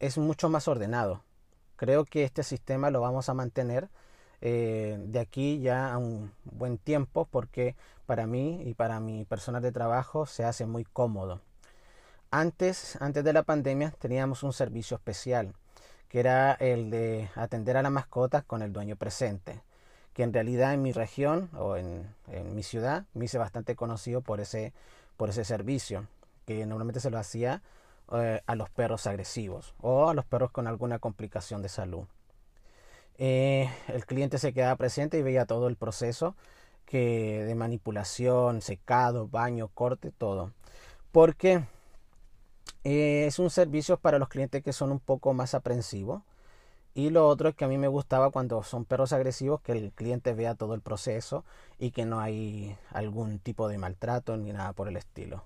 es 0.00 0.18
mucho 0.18 0.48
más 0.48 0.68
ordenado. 0.68 1.22
Creo 1.76 2.04
que 2.04 2.24
este 2.24 2.42
sistema 2.42 2.90
lo 2.90 3.00
vamos 3.00 3.28
a 3.28 3.34
mantener 3.34 3.88
eh, 4.40 4.98
de 4.98 5.20
aquí 5.20 5.60
ya 5.60 5.92
a 5.92 5.98
un 5.98 6.32
buen 6.44 6.78
tiempo 6.78 7.26
porque 7.30 7.76
para 8.06 8.26
mí 8.26 8.62
y 8.64 8.74
para 8.74 9.00
mi 9.00 9.24
personal 9.24 9.62
de 9.62 9.72
trabajo 9.72 10.26
se 10.26 10.44
hace 10.44 10.66
muy 10.66 10.84
cómodo. 10.84 11.40
Antes, 12.30 12.96
antes 13.00 13.24
de 13.24 13.32
la 13.32 13.42
pandemia 13.42 13.92
teníamos 13.98 14.42
un 14.42 14.52
servicio 14.52 14.96
especial 14.96 15.54
que 16.08 16.20
era 16.20 16.52
el 16.54 16.90
de 16.90 17.30
atender 17.36 17.76
a 17.76 17.82
las 17.82 17.92
mascotas 17.92 18.44
con 18.44 18.62
el 18.62 18.72
dueño 18.72 18.96
presente 18.96 19.62
que 20.12 20.22
en 20.22 20.32
realidad 20.32 20.74
en 20.74 20.82
mi 20.82 20.92
región 20.92 21.48
o 21.56 21.76
en, 21.76 22.06
en 22.28 22.54
mi 22.54 22.62
ciudad 22.62 23.04
me 23.14 23.24
hice 23.24 23.38
bastante 23.38 23.76
conocido 23.76 24.20
por 24.20 24.40
ese, 24.40 24.72
por 25.16 25.30
ese 25.30 25.44
servicio 25.44 26.06
que 26.46 26.66
normalmente 26.66 27.00
se 27.00 27.10
lo 27.10 27.18
hacía 27.18 27.62
eh, 28.14 28.42
a 28.46 28.54
los 28.54 28.70
perros 28.70 29.06
agresivos 29.06 29.74
o 29.80 30.08
a 30.08 30.14
los 30.14 30.24
perros 30.24 30.50
con 30.50 30.66
alguna 30.66 30.98
complicación 30.98 31.62
de 31.62 31.68
salud. 31.68 32.04
Eh, 33.18 33.70
el 33.88 34.04
cliente 34.06 34.38
se 34.38 34.52
quedaba 34.52 34.76
presente 34.76 35.18
y 35.18 35.22
veía 35.22 35.46
todo 35.46 35.68
el 35.68 35.76
proceso 35.76 36.34
que 36.84 37.44
de 37.44 37.54
manipulación, 37.54 38.60
secado, 38.60 39.28
baño, 39.28 39.68
corte, 39.68 40.10
todo. 40.10 40.52
Porque 41.12 41.64
eh, 42.84 43.26
es 43.26 43.38
un 43.38 43.50
servicio 43.50 43.96
para 43.98 44.18
los 44.18 44.28
clientes 44.28 44.62
que 44.62 44.72
son 44.72 44.92
un 44.92 45.00
poco 45.00 45.32
más 45.34 45.54
aprensivos. 45.54 46.22
Y 46.94 47.10
lo 47.10 47.26
otro 47.26 47.48
es 47.48 47.54
que 47.54 47.64
a 47.64 47.68
mí 47.68 47.78
me 47.78 47.88
gustaba 47.88 48.30
cuando 48.30 48.62
son 48.62 48.84
perros 48.84 49.12
agresivos 49.14 49.62
que 49.62 49.72
el 49.72 49.92
cliente 49.92 50.34
vea 50.34 50.54
todo 50.54 50.74
el 50.74 50.82
proceso 50.82 51.44
y 51.78 51.90
que 51.92 52.04
no 52.04 52.20
hay 52.20 52.76
algún 52.90 53.38
tipo 53.38 53.68
de 53.68 53.78
maltrato 53.78 54.36
ni 54.36 54.52
nada 54.52 54.74
por 54.74 54.88
el 54.88 54.98
estilo. 54.98 55.44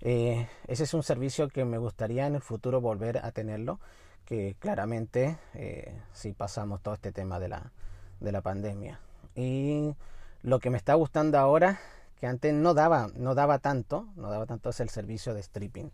Eh, 0.00 0.48
ese 0.66 0.84
es 0.84 0.94
un 0.94 1.02
servicio 1.02 1.48
que 1.48 1.64
me 1.64 1.78
gustaría 1.78 2.26
en 2.26 2.36
el 2.36 2.40
futuro 2.40 2.80
volver 2.80 3.18
a 3.18 3.32
tenerlo, 3.32 3.80
que 4.24 4.56
claramente 4.58 5.38
eh, 5.54 6.00
si 6.12 6.32
pasamos 6.32 6.82
todo 6.82 6.94
este 6.94 7.12
tema 7.12 7.40
de 7.40 7.48
la, 7.48 7.72
de 8.20 8.32
la 8.32 8.40
pandemia. 8.40 9.00
Y 9.34 9.94
lo 10.42 10.60
que 10.60 10.70
me 10.70 10.76
está 10.76 10.94
gustando 10.94 11.38
ahora, 11.38 11.80
que 12.20 12.26
antes 12.26 12.52
no 12.54 12.74
daba, 12.74 13.08
no 13.16 13.34
daba 13.34 13.58
tanto, 13.58 14.08
no 14.16 14.30
daba 14.30 14.46
tanto 14.46 14.70
es 14.70 14.80
el 14.80 14.90
servicio 14.90 15.34
de 15.34 15.42
stripping, 15.42 15.90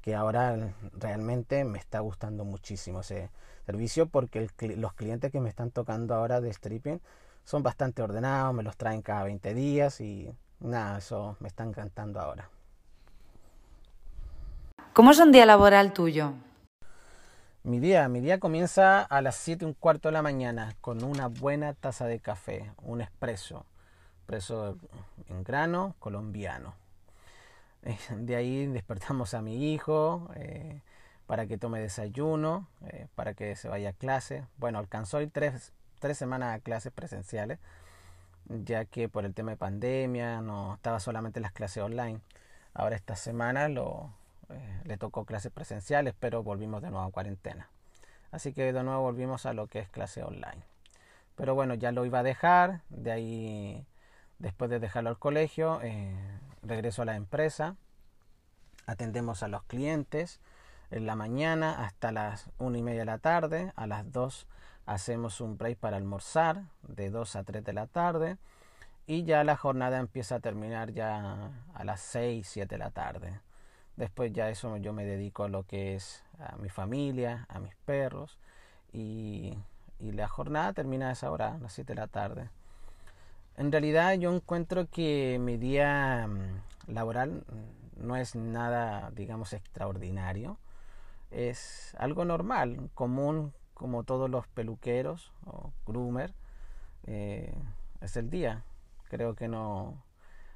que 0.00 0.14
ahora 0.14 0.74
realmente 0.92 1.64
me 1.64 1.78
está 1.78 2.00
gustando 2.00 2.44
muchísimo 2.44 3.00
ese 3.00 3.30
servicio 3.66 4.06
porque 4.06 4.48
los 4.76 4.94
clientes 4.94 5.30
que 5.30 5.40
me 5.40 5.48
están 5.48 5.70
tocando 5.70 6.14
ahora 6.14 6.40
de 6.40 6.52
stripping 6.52 7.00
son 7.44 7.62
bastante 7.62 8.02
ordenados, 8.02 8.54
me 8.54 8.62
los 8.62 8.76
traen 8.76 9.02
cada 9.02 9.24
20 9.24 9.54
días 9.54 10.00
y 10.00 10.30
nada, 10.60 10.98
eso 10.98 11.36
me 11.40 11.48
está 11.48 11.64
encantando 11.64 12.20
ahora. 12.20 12.50
¿Cómo 14.92 15.12
es 15.12 15.18
un 15.20 15.30
día 15.30 15.46
laboral 15.46 15.92
tuyo? 15.92 16.32
Mi 17.62 17.78
día, 17.78 18.08
mi 18.08 18.20
día 18.20 18.40
comienza 18.40 19.02
a 19.02 19.22
las 19.22 19.36
7 19.36 19.64
un 19.64 19.74
cuarto 19.74 20.08
de 20.08 20.12
la 20.12 20.22
mañana 20.22 20.74
con 20.80 21.04
una 21.04 21.28
buena 21.28 21.74
taza 21.74 22.06
de 22.06 22.18
café, 22.18 22.72
un 22.82 23.00
espresso, 23.00 23.64
espresso 24.20 24.76
en 25.28 25.44
grano 25.44 25.94
colombiano. 26.00 26.74
De 28.10 28.34
ahí 28.34 28.66
despertamos 28.66 29.34
a 29.34 29.42
mi 29.42 29.72
hijo 29.72 30.30
eh, 30.34 30.80
para 31.26 31.46
que 31.46 31.58
tome 31.58 31.80
desayuno, 31.80 32.66
eh, 32.86 33.06
para 33.14 33.34
que 33.34 33.54
se 33.54 33.68
vaya 33.68 33.90
a 33.90 33.92
clase. 33.92 34.44
Bueno, 34.56 34.78
alcanzó 34.78 35.18
hoy 35.18 35.28
tres, 35.28 35.72
tres 36.00 36.18
semanas 36.18 36.56
a 36.56 36.60
clases 36.60 36.92
presenciales, 36.92 37.60
ya 38.46 38.84
que 38.84 39.08
por 39.08 39.24
el 39.24 39.34
tema 39.34 39.52
de 39.52 39.56
pandemia 39.58 40.40
no 40.40 40.74
estaba 40.74 40.98
solamente 40.98 41.38
las 41.40 41.52
clases 41.52 41.82
online. 41.84 42.20
Ahora 42.74 42.96
esta 42.96 43.16
semana 43.16 43.68
lo, 43.68 44.12
eh, 44.50 44.82
le 44.84 44.96
tocó 44.96 45.24
clases 45.24 45.52
presenciales, 45.52 46.14
pero 46.18 46.42
volvimos 46.42 46.82
de 46.82 46.90
nuevo 46.90 47.06
a 47.06 47.10
cuarentena. 47.10 47.68
Así 48.30 48.52
que 48.52 48.72
de 48.72 48.82
nuevo 48.82 49.02
volvimos 49.02 49.46
a 49.46 49.52
lo 49.52 49.66
que 49.66 49.78
es 49.78 49.88
clase 49.88 50.22
online. 50.22 50.62
Pero 51.34 51.54
bueno, 51.54 51.74
ya 51.74 51.92
lo 51.92 52.04
iba 52.04 52.18
a 52.20 52.22
dejar, 52.22 52.82
de 52.88 53.12
ahí, 53.12 53.86
después 54.38 54.70
de 54.70 54.80
dejarlo 54.80 55.10
al 55.10 55.18
colegio, 55.18 55.80
eh, 55.82 56.14
regreso 56.62 57.02
a 57.02 57.04
la 57.04 57.16
empresa, 57.16 57.76
atendemos 58.86 59.42
a 59.42 59.48
los 59.48 59.62
clientes 59.64 60.40
en 60.90 61.06
la 61.06 61.14
mañana 61.14 61.84
hasta 61.84 62.12
las 62.12 62.48
una 62.58 62.78
y 62.78 62.82
media 62.82 63.00
de 63.00 63.06
la 63.06 63.18
tarde, 63.18 63.72
a 63.76 63.86
las 63.86 64.10
2 64.10 64.46
hacemos 64.86 65.42
un 65.42 65.58
break 65.58 65.78
para 65.78 65.98
almorzar, 65.98 66.62
de 66.82 67.10
2 67.10 67.36
a 67.36 67.44
3 67.44 67.62
de 67.62 67.72
la 67.74 67.86
tarde, 67.86 68.38
y 69.06 69.24
ya 69.24 69.44
la 69.44 69.56
jornada 69.56 69.98
empieza 69.98 70.36
a 70.36 70.40
terminar 70.40 70.92
ya 70.92 71.50
a 71.74 71.84
las 71.84 72.00
6, 72.00 72.48
7 72.48 72.74
de 72.74 72.78
la 72.78 72.90
tarde. 72.90 73.40
Después 73.98 74.32
ya 74.32 74.48
eso 74.48 74.76
yo 74.76 74.92
me 74.92 75.04
dedico 75.04 75.42
a 75.42 75.48
lo 75.48 75.64
que 75.64 75.96
es 75.96 76.22
a 76.38 76.54
mi 76.58 76.68
familia, 76.68 77.46
a 77.48 77.58
mis 77.58 77.74
perros 77.84 78.38
y, 78.92 79.58
la 79.98 80.28
jornada 80.28 80.72
termina 80.72 81.08
a 81.08 81.12
esa 81.12 81.32
hora, 81.32 81.54
a 81.54 81.58
las 81.58 81.72
7 81.72 81.94
de 81.94 82.00
la 82.00 82.06
tarde. 82.06 82.48
En 83.56 83.72
realidad 83.72 84.14
yo 84.14 84.32
encuentro 84.32 84.86
que 84.88 85.38
mi 85.40 85.56
día 85.56 86.28
mm, 86.28 86.92
laboral 86.92 87.42
no 87.96 88.14
es 88.14 88.36
nada, 88.36 89.10
digamos, 89.10 89.52
extraordinario. 89.52 90.58
Es 91.32 91.96
algo 91.98 92.24
normal, 92.24 92.90
común, 92.94 93.52
como 93.74 94.04
todos 94.04 94.30
los 94.30 94.46
peluqueros 94.46 95.32
o 95.44 95.72
groomer. 95.84 96.32
Eh, 97.06 97.52
es 98.00 98.16
el 98.16 98.30
día. 98.30 98.62
Creo 99.08 99.34
que 99.34 99.48
no 99.48 100.04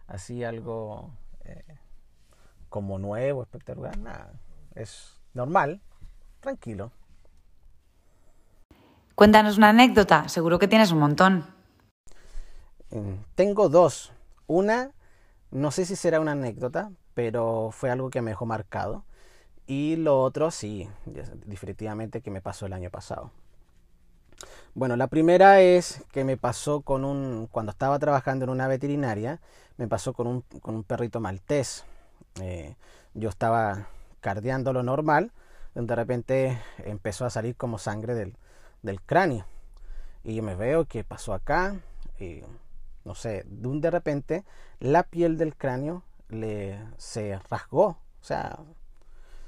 así 0.07 0.45
algo 0.45 1.11
eh, 1.45 1.65
como 2.73 2.99
nuevo, 2.99 3.43
espectacular, 3.43 3.99
nada. 3.99 4.33
Es 4.75 5.21
normal, 5.35 5.83
tranquilo. 6.41 6.91
Cuéntanos 9.15 9.59
una 9.59 9.69
anécdota, 9.69 10.27
seguro 10.31 10.59
que 10.59 10.69
tienes 10.69 10.91
un 10.91 10.99
montón. 10.99 11.47
Mm, 12.91 13.25
tengo 13.35 13.69
dos. 13.69 14.13
Una, 14.47 14.93
no 15.51 15.71
sé 15.71 15.85
si 15.85 15.97
será 15.97 16.19
una 16.19 16.33
anécdota, 16.33 16.91
pero 17.13 17.69
fue 17.73 17.91
algo 17.91 18.09
que 18.09 18.23
me 18.23 18.31
dejó 18.31 18.47
marcado. 18.47 19.05
Y 19.67 19.97
lo 19.97 20.23
otro, 20.23 20.51
sí, 20.51 20.89
definitivamente 21.45 22.23
que 22.23 22.31
me 22.31 22.41
pasó 22.41 22.65
el 22.65 22.73
año 22.73 22.89
pasado. 22.89 23.33
Bueno, 24.75 24.97
la 24.97 25.09
primera 25.09 25.61
es 25.61 26.03
que 26.11 26.25
me 26.25 26.39
pasó 26.39 26.81
con 26.81 27.05
un, 27.05 27.49
cuando 27.53 27.71
estaba 27.71 27.99
trabajando 27.99 28.45
en 28.45 28.51
una 28.51 28.67
veterinaria, 28.67 29.43
me 29.77 29.89
pasó 29.89 30.15
con 30.15 30.27
un, 30.27 30.41
con 30.63 30.75
un 30.75 30.85
perrito 30.85 31.21
maltés. 31.21 31.85
Eh, 32.41 32.77
yo 33.15 33.29
estaba 33.29 33.89
cardeando 34.21 34.73
lo 34.73 34.83
normal, 34.83 35.33
de 35.75 35.97
repente 35.97 36.59
empezó 36.85 37.25
a 37.25 37.31
salir 37.31 37.57
como 37.57 37.79
sangre 37.79 38.15
del, 38.15 38.37
del 38.83 39.01
cráneo. 39.01 39.47
Y 40.25 40.35
yo 40.35 40.43
me 40.43 40.55
veo 40.55 40.85
que 40.85 41.05
pasó 41.05 41.35
acá, 41.35 41.77
y 42.19 42.43
no 43.05 43.15
sé, 43.15 43.45
de 43.47 43.69
un 43.69 43.81
de 43.81 43.91
repente 43.91 44.45
la 44.79 45.03
piel 45.03 45.37
del 45.37 45.57
cráneo 45.57 46.03
le, 46.29 46.79
se 46.97 47.39
rasgó, 47.51 47.87
o 47.87 48.25
sea, 48.25 48.59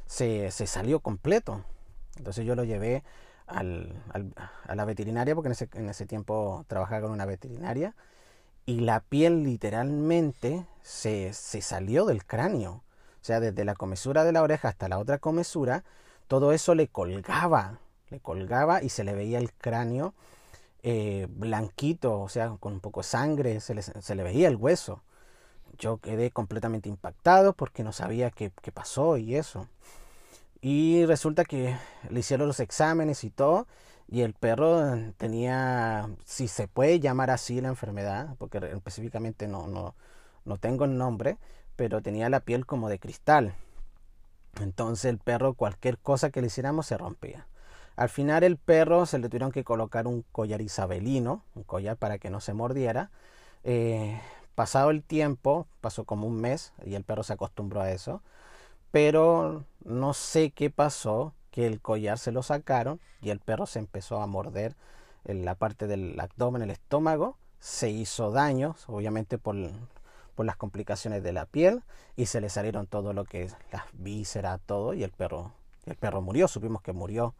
se, 0.07 0.51
se 0.51 0.67
salió 0.67 1.01
completo. 1.01 1.65
Entonces 2.17 2.45
yo 2.45 2.55
lo 2.55 2.65
llevé 2.65 3.03
al, 3.47 4.03
a 4.67 4.75
la 4.75 4.85
veterinaria, 4.85 5.35
porque 5.35 5.49
en 5.49 5.53
ese, 5.53 5.69
en 5.75 5.89
ese 5.89 6.07
tiempo 6.07 6.65
trabajaba 6.69 7.03
con 7.03 7.13
una 7.13 7.27
veterinaria, 7.27 7.95
y 8.67 8.81
la 8.81 9.01
piel 9.01 9.45
literalmente 9.45 10.67
se, 10.83 11.33
se 11.33 11.61
salió 11.61 12.05
del 12.07 12.25
cráneo. 12.25 12.83
O 13.21 13.25
sea, 13.25 13.41
desde 13.41 13.65
la 13.65 13.75
comesura 13.75 14.25
de 14.25 14.33
la 14.33 14.43
oreja 14.43 14.69
hasta 14.69 14.89
la 14.89 14.99
otra 14.99 15.19
comesura, 15.19 15.85
todo 16.29 16.53
eso 16.53 16.75
le 16.75 16.89
colgaba, 16.89 17.79
le 18.11 18.21
colgaba 18.21 18.83
y 18.83 18.89
se 18.89 19.05
le 19.05 19.15
veía 19.15 19.39
el 19.39 19.53
cráneo 19.53 20.15
eh, 20.87 21.27
blanquito, 21.31 22.21
o 22.21 22.29
sea, 22.29 22.59
con 22.61 22.75
un 22.75 22.81
poco 22.81 23.01
de 23.01 23.05
sangre, 23.05 23.61
se 23.61 23.75
le, 23.75 23.81
se 23.81 24.15
le, 24.15 24.23
veía 24.23 24.49
el 24.49 24.57
hueso. 24.57 25.03
Yo 25.79 25.97
quedé 25.97 26.31
completamente 26.31 26.91
impactado 26.91 27.55
porque 27.55 27.83
no 27.83 27.93
sabía 27.93 28.31
qué, 28.31 28.53
qué 28.61 28.71
pasó 28.71 29.17
y 29.17 29.35
eso. 29.35 29.67
Y 30.61 31.07
resulta 31.07 31.47
que 31.47 31.75
le 32.11 32.21
hicieron 32.21 32.47
los 32.49 32.61
exámenes 32.61 33.25
y 33.25 33.31
todo, 33.31 33.67
y 34.09 34.23
el 34.23 34.35
perro 34.35 34.83
tenía, 35.17 36.09
si 36.25 36.49
se 36.49 36.69
puede 36.69 37.01
llamar 37.01 37.31
así 37.31 37.61
la 37.61 37.69
enfermedad, 37.69 38.37
porque 38.39 38.59
específicamente 38.59 39.49
no, 39.49 39.67
no, 39.67 39.95
no 40.45 40.57
tengo 40.59 40.85
el 40.85 40.97
nombre, 40.99 41.39
pero 41.77 42.03
tenía 42.03 42.29
la 42.29 42.41
piel 42.41 42.67
como 42.67 42.89
de 42.89 42.99
cristal. 42.99 43.55
Entonces 44.61 45.07
el 45.07 45.19
perro, 45.19 45.55
cualquier 45.55 45.99
cosa 45.99 46.31
que 46.31 46.41
le 46.41 46.49
hiciéramos, 46.49 46.87
se 46.87 46.99
rompía. 46.99 47.47
Al 47.97 48.09
final 48.09 48.43
el 48.43 48.57
perro 48.57 49.07
se 49.07 49.19
le 49.19 49.29
tuvieron 49.29 49.53
que 49.53 49.65
colocar 49.65 50.07
un 50.07 50.25
collar 50.33 50.61
isabelino, 50.61 51.43
un 51.55 51.63
collar 51.63 51.97
para 51.97 52.19
que 52.19 52.31
no 52.31 52.41
se 52.41 52.53
mordiera. 52.53 53.11
Eh, 53.65 54.21
pasado 54.55 54.91
el 54.91 55.03
tiempo, 55.03 55.67
pasó 55.81 56.05
como 56.05 56.27
un 56.27 56.41
mes 56.41 56.73
y 56.85 56.95
el 56.95 57.05
perro 57.05 57.23
se 57.23 57.33
acostumbró 57.33 57.81
a 57.81 57.91
eso. 57.91 58.23
Pero 58.91 59.65
no 59.85 60.15
sé 60.15 60.51
qué 60.51 60.71
pasó, 60.71 61.35
que 61.55 61.67
el 61.69 61.81
collar 61.81 62.19
se 62.19 62.33
lo 62.33 62.43
sacaron 62.43 62.99
y 63.23 63.31
el 63.31 63.39
perro 63.39 63.67
se 63.67 63.79
empezó 63.79 64.21
a 64.21 64.27
morder 64.27 64.75
en 65.25 65.45
la 65.45 65.55
parte 65.55 65.87
del 65.87 66.19
abdomen, 66.19 66.63
el 66.63 66.71
estómago. 66.71 67.37
Se 67.61 67.91
hizo 67.91 68.33
daño, 68.33 68.75
obviamente 68.89 69.39
por, 69.39 69.57
por 70.35 70.47
las 70.47 70.57
complicaciones 70.57 71.23
de 71.23 71.33
la 71.33 71.47
piel 71.47 71.85
y 72.17 72.27
se 72.27 72.41
le 72.41 72.49
salieron 72.49 72.89
todo 72.89 73.13
lo 73.13 73.25
que 73.25 73.45
es 73.45 73.57
las 73.71 73.85
vísceras, 73.93 74.61
todo 74.67 74.95
y 74.95 75.05
el 75.05 75.13
perro, 75.13 75.53
el 75.87 75.95
perro 75.95 76.21
murió, 76.21 76.49
supimos 76.49 76.83
que 76.83 76.93
murió 76.93 77.35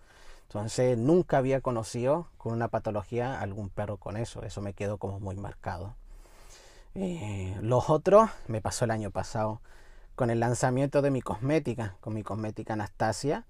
entonces 0.55 0.97
nunca 0.97 1.39
había 1.39 1.61
conocido 1.61 2.29
con 2.39 2.53
una 2.53 2.69
patología 2.69 3.41
algún 3.41 3.71
perro 3.71 3.97
con 3.97 4.17
eso. 4.17 4.43
Eso 4.43 4.61
me 4.61 4.73
quedó 4.73 4.99
como 4.99 5.19
muy 5.19 5.37
marcado. 5.37 5.97
Eh, 6.95 7.57
los 7.61 7.91
otros 7.91 8.31
me 8.47 8.61
pasó 8.61 8.85
el 8.85 8.93
año 8.93 9.11
pasado 9.11 9.61
con 10.15 10.31
el 10.31 10.39
lanzamiento 10.39 11.03
de 11.03 11.11
mi 11.11 11.23
cosmética, 11.23 11.97
con 12.01 12.15
mi 12.15 12.23
cosmética 12.23 12.75
Anastasia. 12.75 13.47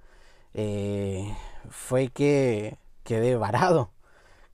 Eh, 0.55 1.37
fue 1.69 2.09
que 2.09 2.79
quedé 3.05 3.37
varado. 3.37 3.91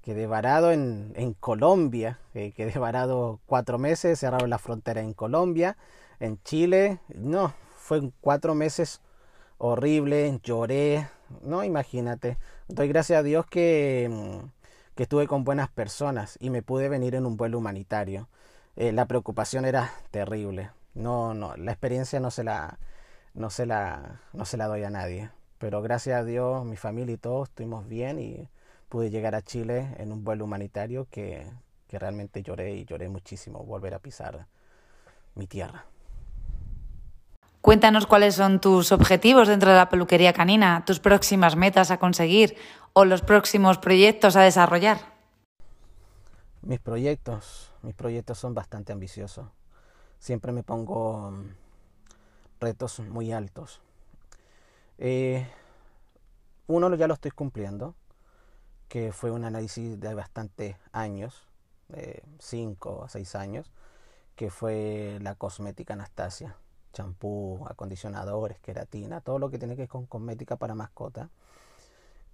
Quedé 0.02 0.26
varado 0.26 0.73
en, 0.73 1.35
Colombia. 1.40 2.19
Eh, 2.35 2.52
quedé 2.52 2.78
varado 2.78 3.40
cuatro 3.47 3.78
meses, 3.78 4.21
cerraron 4.21 4.50
la 4.50 4.59
frontera 4.59 5.00
en 5.02 5.12
Colombia, 5.14 5.76
en 6.21 6.42
Chile. 6.42 7.00
No, 7.14 7.54
fue 7.76 8.11
cuatro 8.21 8.54
meses 8.54 9.00
horrible, 9.59 10.40
lloré, 10.42 11.09
no, 11.42 11.64
imagínate. 11.64 12.38
Doy 12.69 12.88
gracias 12.88 13.21
a 13.21 13.23
Dios 13.23 13.47
que, 13.47 14.09
mm, 14.11 14.49
que 14.95 15.02
estuve 15.04 15.26
con 15.26 15.45
buenas 15.45 15.69
personas 15.69 16.38
y 16.40 16.50
me 16.50 16.62
pude 16.62 16.88
venir 16.88 17.14
en 17.14 17.26
un 17.26 17.37
vuelo 17.37 17.59
humanitario. 17.59 18.28
Eh, 18.76 18.92
la 18.92 19.07
preocupación 19.07 19.64
era 19.64 19.92
terrible. 20.11 20.71
No, 20.95 21.35
no, 21.35 21.57
la 21.57 21.73
experiencia 21.73 22.21
no 22.21 22.30
se 22.30 22.45
la, 22.45 22.78
no 23.35 23.50
se 23.50 23.66
la, 23.66 24.21
no 24.33 24.45
se 24.45 24.57
la 24.57 24.66
doy 24.69 24.85
a 24.85 24.90
nadie. 24.90 25.30
Pero 25.61 25.83
gracias 25.83 26.19
a 26.19 26.25
Dios, 26.25 26.64
mi 26.64 26.76
familia 26.76 27.12
y 27.12 27.19
todos 27.19 27.50
estuvimos 27.50 27.87
bien 27.87 28.19
y 28.19 28.49
pude 28.88 29.11
llegar 29.11 29.35
a 29.35 29.43
Chile 29.43 29.95
en 29.99 30.11
un 30.11 30.25
vuelo 30.25 30.47
humanitario 30.47 31.07
que, 31.11 31.47
que 31.87 31.99
realmente 31.99 32.43
lloré 32.43 32.76
y 32.76 32.87
lloré 32.87 33.11
muchísimo 33.11 33.62
volver 33.62 33.93
a 33.93 33.99
pisar 33.99 34.47
mi 35.35 35.47
tierra. 35.47 35.85
Cuéntanos 37.61 38.07
cuáles 38.07 38.37
son 38.37 38.59
tus 38.59 38.90
objetivos 38.90 39.49
dentro 39.49 39.69
de 39.69 39.76
la 39.76 39.90
peluquería 39.90 40.32
canina, 40.32 40.82
tus 40.87 40.99
próximas 40.99 41.56
metas 41.56 41.91
a 41.91 41.99
conseguir 41.99 42.56
o 42.95 43.04
los 43.04 43.21
próximos 43.21 43.76
proyectos 43.76 44.37
a 44.37 44.41
desarrollar. 44.41 44.97
Mis 46.63 46.80
proyectos, 46.80 47.71
mis 47.82 47.95
proyectos 47.95 48.39
son 48.39 48.54
bastante 48.54 48.95
ambiciosos. 48.95 49.47
Siempre 50.19 50.52
me 50.52 50.63
pongo 50.63 51.32
mm, 51.32 51.54
retos 52.61 53.00
muy 53.00 53.30
altos. 53.30 53.82
Eh, 55.00 55.45
uno 56.69 56.95
ya 56.95 57.08
lo 57.08 57.15
estoy 57.15 57.32
cumpliendo, 57.32 57.97
que 58.89 59.13
fue 59.13 59.32
un 59.32 59.45
análisis 59.45 59.99
de 59.99 60.15
bastantes 60.15 60.76
años, 60.93 61.49
de 61.89 62.23
5 62.39 63.04
a 63.04 63.08
6 63.08 63.34
años, 63.34 63.73
que 64.36 64.50
fue 64.50 65.19
la 65.21 65.34
cosmética 65.34 65.95
Anastasia 65.95 66.56
champú, 66.93 67.65
acondicionadores, 67.69 68.58
queratina, 68.60 69.21
todo 69.21 69.39
lo 69.39 69.50
que 69.50 69.58
tiene 69.58 69.75
que 69.75 69.82
ver 69.82 69.89
con 69.89 70.06
cosmética 70.06 70.56
para 70.56 70.75
mascota. 70.75 71.30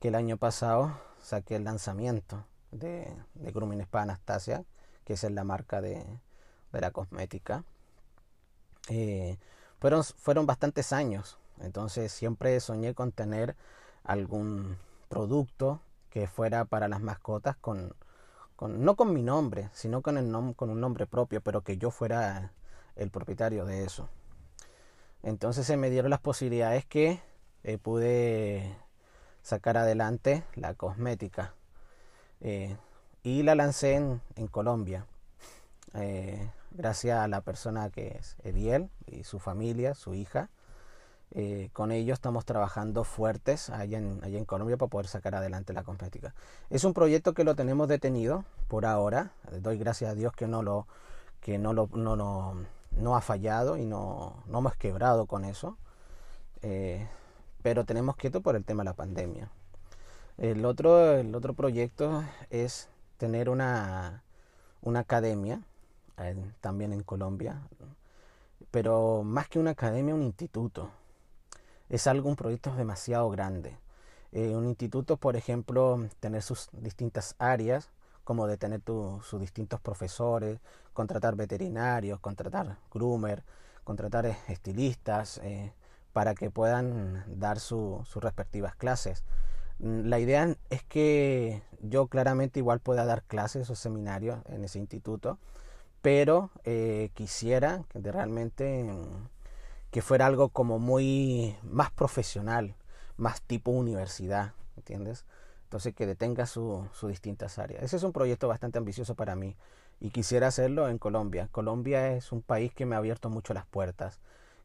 Que 0.01 0.09
el 0.09 0.15
año 0.15 0.37
pasado 0.37 0.99
saqué 1.23 1.57
el 1.57 1.65
lanzamiento 1.65 2.45
de, 2.71 3.15
de 3.35 3.53
Grooming 3.53 3.87
Anastasia, 3.93 4.65
que 5.05 5.15
es 5.15 5.23
la 5.31 5.45
marca 5.45 5.81
de, 5.81 6.05
de 6.73 6.81
la 6.81 6.91
cosmética. 6.91 7.65
Eh, 8.89 9.39
fueron, 9.79 10.05
fueron 10.05 10.47
bastantes 10.47 10.93
años, 10.93 11.39
entonces 11.61 12.13
siempre 12.13 12.59
soñé 12.61 12.95
con 12.95 13.13
tener 13.13 13.57
algún 14.05 14.77
producto 15.09 15.81
que 16.11 16.27
fuera 16.27 16.65
para 16.65 16.89
las 16.89 17.01
mascotas 17.01 17.57
con, 17.57 17.95
con 18.57 18.85
no 18.85 18.97
con 18.97 19.13
mi 19.13 19.23
nombre, 19.23 19.71
sino 19.73 20.03
con, 20.03 20.19
el 20.19 20.31
con 20.55 20.71
un 20.71 20.81
nombre 20.81 21.07
propio, 21.07 21.41
pero 21.41 21.63
que 21.63 21.77
yo 21.77 21.91
fuera 21.91 22.53
el 22.97 23.11
propietario 23.11 23.65
de 23.65 23.85
eso. 23.85 24.09
Entonces 25.23 25.67
se 25.67 25.77
me 25.77 25.91
dieron 25.91 26.11
las 26.11 26.21
posibilidades 26.21 26.85
que 26.85 27.21
eh, 27.65 27.79
pude 27.79 28.77
sacar 29.43 29.77
adelante 29.77 30.45
la 30.55 30.75
cosmética. 30.75 31.55
Eh, 32.41 32.77
y 33.23 33.43
la 33.43 33.55
lancé 33.55 33.95
en, 33.95 34.47
Colombia. 34.51 35.07
Eh, 35.95 36.51
gracias 36.71 37.19
a 37.19 37.29
la 37.29 37.41
persona 37.41 37.91
que 37.91 38.19
es 38.19 38.37
Ediel 38.45 38.89
y 39.07 39.25
su 39.25 39.39
familia, 39.39 39.95
su 39.95 40.15
hija. 40.15 40.49
Con 41.73 41.93
ellos 41.93 42.15
estamos 42.15 42.45
trabajando 42.45 43.05
fuertes 43.05 43.69
allá 43.69 43.99
en, 43.99 44.45
Colombia 44.47 44.77
para 44.77 44.89
poder 44.89 45.07
sacar 45.07 45.35
adelante 45.35 45.73
la 45.73 45.83
cosmética. 45.83 46.35
Es 46.71 46.85
un 46.85 46.95
proyecto 46.95 47.35
que 47.35 47.45
lo 47.45 47.55
tenemos 47.55 47.89
detenido 47.89 48.45
por 48.69 48.87
ahora. 48.87 49.33
Doy 49.61 49.77
gracias 49.77 50.13
a 50.13 50.15
Dios 50.15 50.33
que 50.33 50.47
no 50.47 50.63
lo, 50.63 50.87
que 51.41 51.59
no 51.59 51.73
lo, 51.73 51.89
no, 51.93 52.17
no, 52.17 52.55
no 52.93 53.17
ha 53.17 53.21
fallado 53.21 53.77
y 53.77 53.85
no, 53.85 54.43
no 54.47 54.59
hemos 54.59 54.77
quebrado 54.77 55.27
con 55.27 55.45
eso. 55.45 55.77
Eh, 56.63 57.07
pero 57.63 57.85
tenemos 57.85 58.17
quieto 58.17 58.41
por 58.41 58.57
el 58.57 58.65
tema 58.65 58.83
de 58.83 58.91
la 58.91 58.95
pandemia. 58.95 59.51
El 60.39 60.65
otro, 60.65 61.13
el 61.13 61.35
otro 61.35 61.55
proyecto 61.55 62.23
es 62.51 62.89
tener 63.17 63.49
una, 63.49 64.23
una 64.83 65.01
academia, 65.01 65.63
también 66.61 66.93
en 66.93 67.03
Colombia, 67.03 67.61
pero 68.71 69.23
más 69.23 69.49
que 69.49 69.59
una 69.59 69.73
academia, 69.73 70.15
un 70.15 70.23
instituto. 70.23 70.91
Es 71.89 72.07
algo, 72.07 72.29
un 72.29 72.37
proyecto 72.37 72.75
demasiado 72.75 73.31
grande. 73.31 73.77
Eh, 74.33 74.57
un 74.57 74.67
instituto, 74.67 75.17
por 75.17 75.37
ejemplo, 75.37 76.09
tener 76.21 76.43
sus 76.43 76.69
distintas 76.73 77.37
áreas, 77.39 77.91
como 78.25 78.47
de 78.47 78.57
tener 78.57 78.83
sus 79.23 79.41
distintos 79.41 79.81
profesores, 79.81 80.59
contratar 80.93 81.37
veterinarios, 81.37 82.19
contratar 82.21 82.77
groomer, 82.93 83.45
contratar 83.85 84.27
eh, 84.27 84.37
estilistas, 84.49 85.39
eh, 85.45 85.73
para 86.13 86.35
que 86.35 86.51
puedan 86.51 87.25
dar 87.39 87.61
sus 87.61 88.15
respectivas 88.17 88.75
clases. 88.75 89.25
Mm, 89.79 90.09
la 90.09 90.19
idea 90.19 90.57
es 90.71 90.83
que 90.85 91.63
yo 91.81 92.09
claramente 92.09 92.59
igual 92.59 92.81
pueda 92.81 93.05
dar 93.05 93.23
clases 93.23 93.71
o 93.71 93.77
seminarios 93.77 94.41
en 94.47 94.65
ese 94.65 94.79
instituto, 94.79 95.39
pero 96.03 96.51
quisiera 97.15 97.85
que 97.91 98.01
realmente 98.13 98.85
mm, 98.85 99.36
que 99.97 100.03
fuera 100.03 100.27
algo 100.27 100.51
como 100.51 100.79
muy 100.79 101.57
más 101.63 101.91
profesional, 101.91 102.75
más 103.17 103.41
tipo 103.41 103.71
universidad, 103.71 104.53
¿entiendes? 104.77 105.25
Entonces 105.65 105.95
que 105.95 106.05
detenga 106.05 106.45
sus 106.45 106.87
su 106.93 107.09
distintas 107.09 107.59
áreas. 107.59 107.83
Ese 107.83 107.97
es 107.97 108.03
un 108.03 108.13
proyecto 108.13 108.47
bastante 108.47 108.77
ambicioso 108.77 109.15
para 109.15 109.37
mí 109.37 109.57
y 109.99 110.11
quisiera 110.11 110.49
hacerlo 110.49 110.91
en 110.91 110.99
Colombia. 110.99 111.49
Colombia 111.51 112.13
es 112.13 112.31
un 112.31 112.43
país 112.43 112.75
que 112.75 112.85
me 112.85 112.95
ha 112.95 112.99
abierto 112.99 113.31
mucho 113.31 113.55
las 113.55 113.65
puertas. 113.65 114.21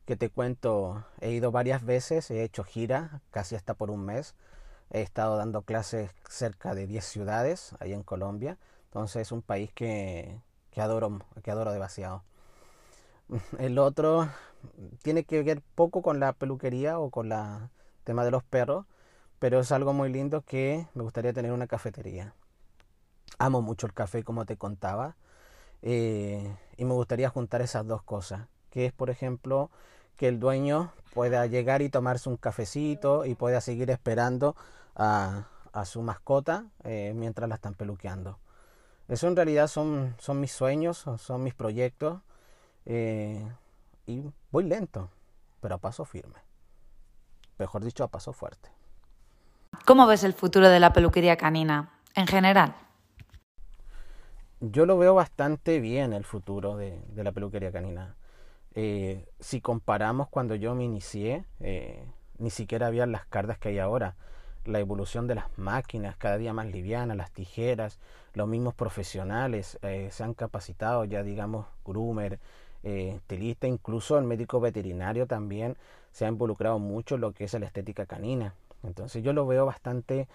Que 0.05 0.17
te 0.17 0.29
cuento, 0.29 1.05
he 1.21 1.31
ido 1.31 1.49
varias 1.49 1.85
veces, 1.85 2.29
he 2.29 2.43
hecho 2.43 2.65
gira, 2.65 3.21
casi 3.31 3.55
hasta 3.55 3.73
por 3.73 3.89
un 3.89 4.03
mes. 4.03 4.35
He 4.89 5.01
estado 5.01 5.37
dando 5.37 5.61
clases 5.61 6.11
cerca 6.29 6.75
de 6.75 6.87
10 6.87 7.05
ciudades 7.05 7.73
ahí 7.79 7.93
en 7.93 8.03
Colombia. 8.03 8.57
Entonces 8.87 9.21
es 9.21 9.31
un 9.31 9.43
país 9.43 9.71
que, 9.71 10.41
que 10.71 10.81
adoro, 10.81 11.21
que 11.41 11.51
adoro 11.51 11.71
demasiado. 11.71 12.21
El 13.59 13.79
otro 13.79 14.29
tiene 15.01 15.23
que 15.23 15.41
ver 15.43 15.61
poco 15.75 16.01
con 16.01 16.19
la 16.19 16.33
peluquería 16.33 16.99
o 16.99 17.09
con 17.09 17.31
el 17.31 17.69
tema 18.03 18.23
de 18.25 18.31
los 18.31 18.43
perros 18.43 18.85
pero 19.41 19.59
es 19.59 19.71
algo 19.71 19.91
muy 19.91 20.13
lindo 20.13 20.43
que 20.43 20.85
me 20.93 21.01
gustaría 21.01 21.33
tener 21.33 21.51
una 21.51 21.65
cafetería. 21.65 22.35
Amo 23.39 23.63
mucho 23.63 23.87
el 23.87 23.93
café, 23.93 24.23
como 24.23 24.45
te 24.45 24.55
contaba, 24.55 25.15
eh, 25.81 26.55
y 26.77 26.85
me 26.85 26.93
gustaría 26.93 27.27
juntar 27.31 27.63
esas 27.63 27.87
dos 27.87 28.03
cosas, 28.03 28.47
que 28.69 28.85
es, 28.85 28.93
por 28.93 29.09
ejemplo, 29.09 29.71
que 30.15 30.27
el 30.27 30.39
dueño 30.39 30.93
pueda 31.15 31.43
llegar 31.47 31.81
y 31.81 31.89
tomarse 31.89 32.29
un 32.29 32.37
cafecito 32.37 33.25
y 33.25 33.33
pueda 33.33 33.61
seguir 33.61 33.89
esperando 33.89 34.55
a, 34.95 35.47
su 35.85 36.03
mascota 36.03 36.67
eh, 36.83 37.13
mientras 37.15 37.49
la 37.49 37.55
están 37.55 37.73
peluqueando. 37.73 38.37
Eso 39.07 39.27
en 39.27 39.35
realidad 39.35 39.65
son, 39.65 40.13
son 40.19 40.39
mis 40.39 40.51
sueños, 40.51 41.03
son 41.17 41.41
mis 41.41 41.55
proyectos 41.55 42.19
eh, 42.85 43.47
y 44.05 44.23
voy 44.51 44.63
lento, 44.63 45.09
pero 45.59 45.75
a 45.75 45.77
paso 45.77 46.05
firme. 46.05 46.39
Mejor 47.57 47.83
dicho, 47.83 48.03
a 48.03 48.07
paso 48.07 48.33
fuerte. 48.33 48.69
¿Cómo 49.85 50.07
ves 50.07 50.23
el 50.23 50.33
futuro 50.33 50.69
de 50.69 50.79
la 50.79 50.93
peluquería 50.93 51.37
canina 51.37 51.91
en 52.15 52.27
general? 52.27 52.75
Yo 54.59 54.85
lo 54.85 54.97
veo 54.97 55.15
bastante 55.15 55.79
bien 55.79 56.13
el 56.13 56.23
futuro 56.23 56.77
de, 56.77 57.01
la 57.15 57.31
peluquería 57.31 57.71
canina. 57.71 58.15
Eh, 58.75 59.27
si 59.39 59.59
comparamos 59.59 60.29
cuando 60.29 60.55
yo 60.55 60.75
me 60.75 60.83
inicié, 60.83 61.45
eh, 61.59 62.05
ni 62.37 62.51
siquiera 62.51 62.87
había 62.87 63.05
las 63.07 63.25
cartas 63.25 63.57
que 63.57 63.69
hay 63.69 63.79
ahora. 63.79 64.15
La 64.65 64.79
evolución 64.79 65.25
de 65.25 65.35
las 65.35 65.57
máquinas, 65.57 66.15
cada 66.15 66.37
día 66.37 66.53
más 66.53 66.67
livianas, 66.67 67.17
las 67.17 67.31
tijeras, 67.31 67.99
los 68.33 68.47
mismos 68.47 68.75
profesionales 68.75 69.79
eh, 69.81 70.09
se 70.11 70.23
han 70.23 70.35
capacitado, 70.35 71.05
ya 71.05 71.23
digamos, 71.23 71.65
groomer, 71.83 72.39
estilista, 72.83 73.67
incluso 73.67 74.17
el 74.17 74.25
médico 74.25 74.59
veterinario 74.59 75.27
también 75.27 75.77
se 76.11 76.25
ha 76.25 76.29
involucrado 76.29 76.79
mucho 76.79 77.15
en 77.15 77.21
lo 77.21 77.31
que 77.31 77.45
es 77.45 77.53
la 77.53 77.65
estética 77.65 78.05
canina. 78.05 78.53
Entonces 78.83 79.23
yo 79.23 79.33
lo 79.33 79.45
veo 79.45 79.65
bastante, 79.65 80.27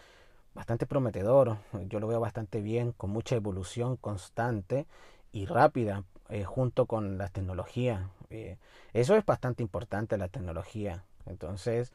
bastante 0.54 0.87
prometedor, 0.87 1.59
yo 1.88 2.00
lo 2.00 2.06
veo 2.06 2.20
bastante 2.20 2.61
bien, 2.61 2.92
con 2.92 3.11
mucha 3.11 3.37
evolución 3.37 3.96
constante 3.96 4.87
y 5.32 5.46
rápida 5.46 6.04
eh, 6.28 6.44
junto 6.44 6.87
con 6.87 7.18
la 7.18 7.28
tecnología. 7.28 8.11
Eh, 8.30 8.56
eso 8.92 9.16
es 9.16 9.24
bastante 9.24 9.62
importante, 9.62 10.16
la 10.16 10.28
tecnología. 10.28 11.04
Entonces, 11.26 11.92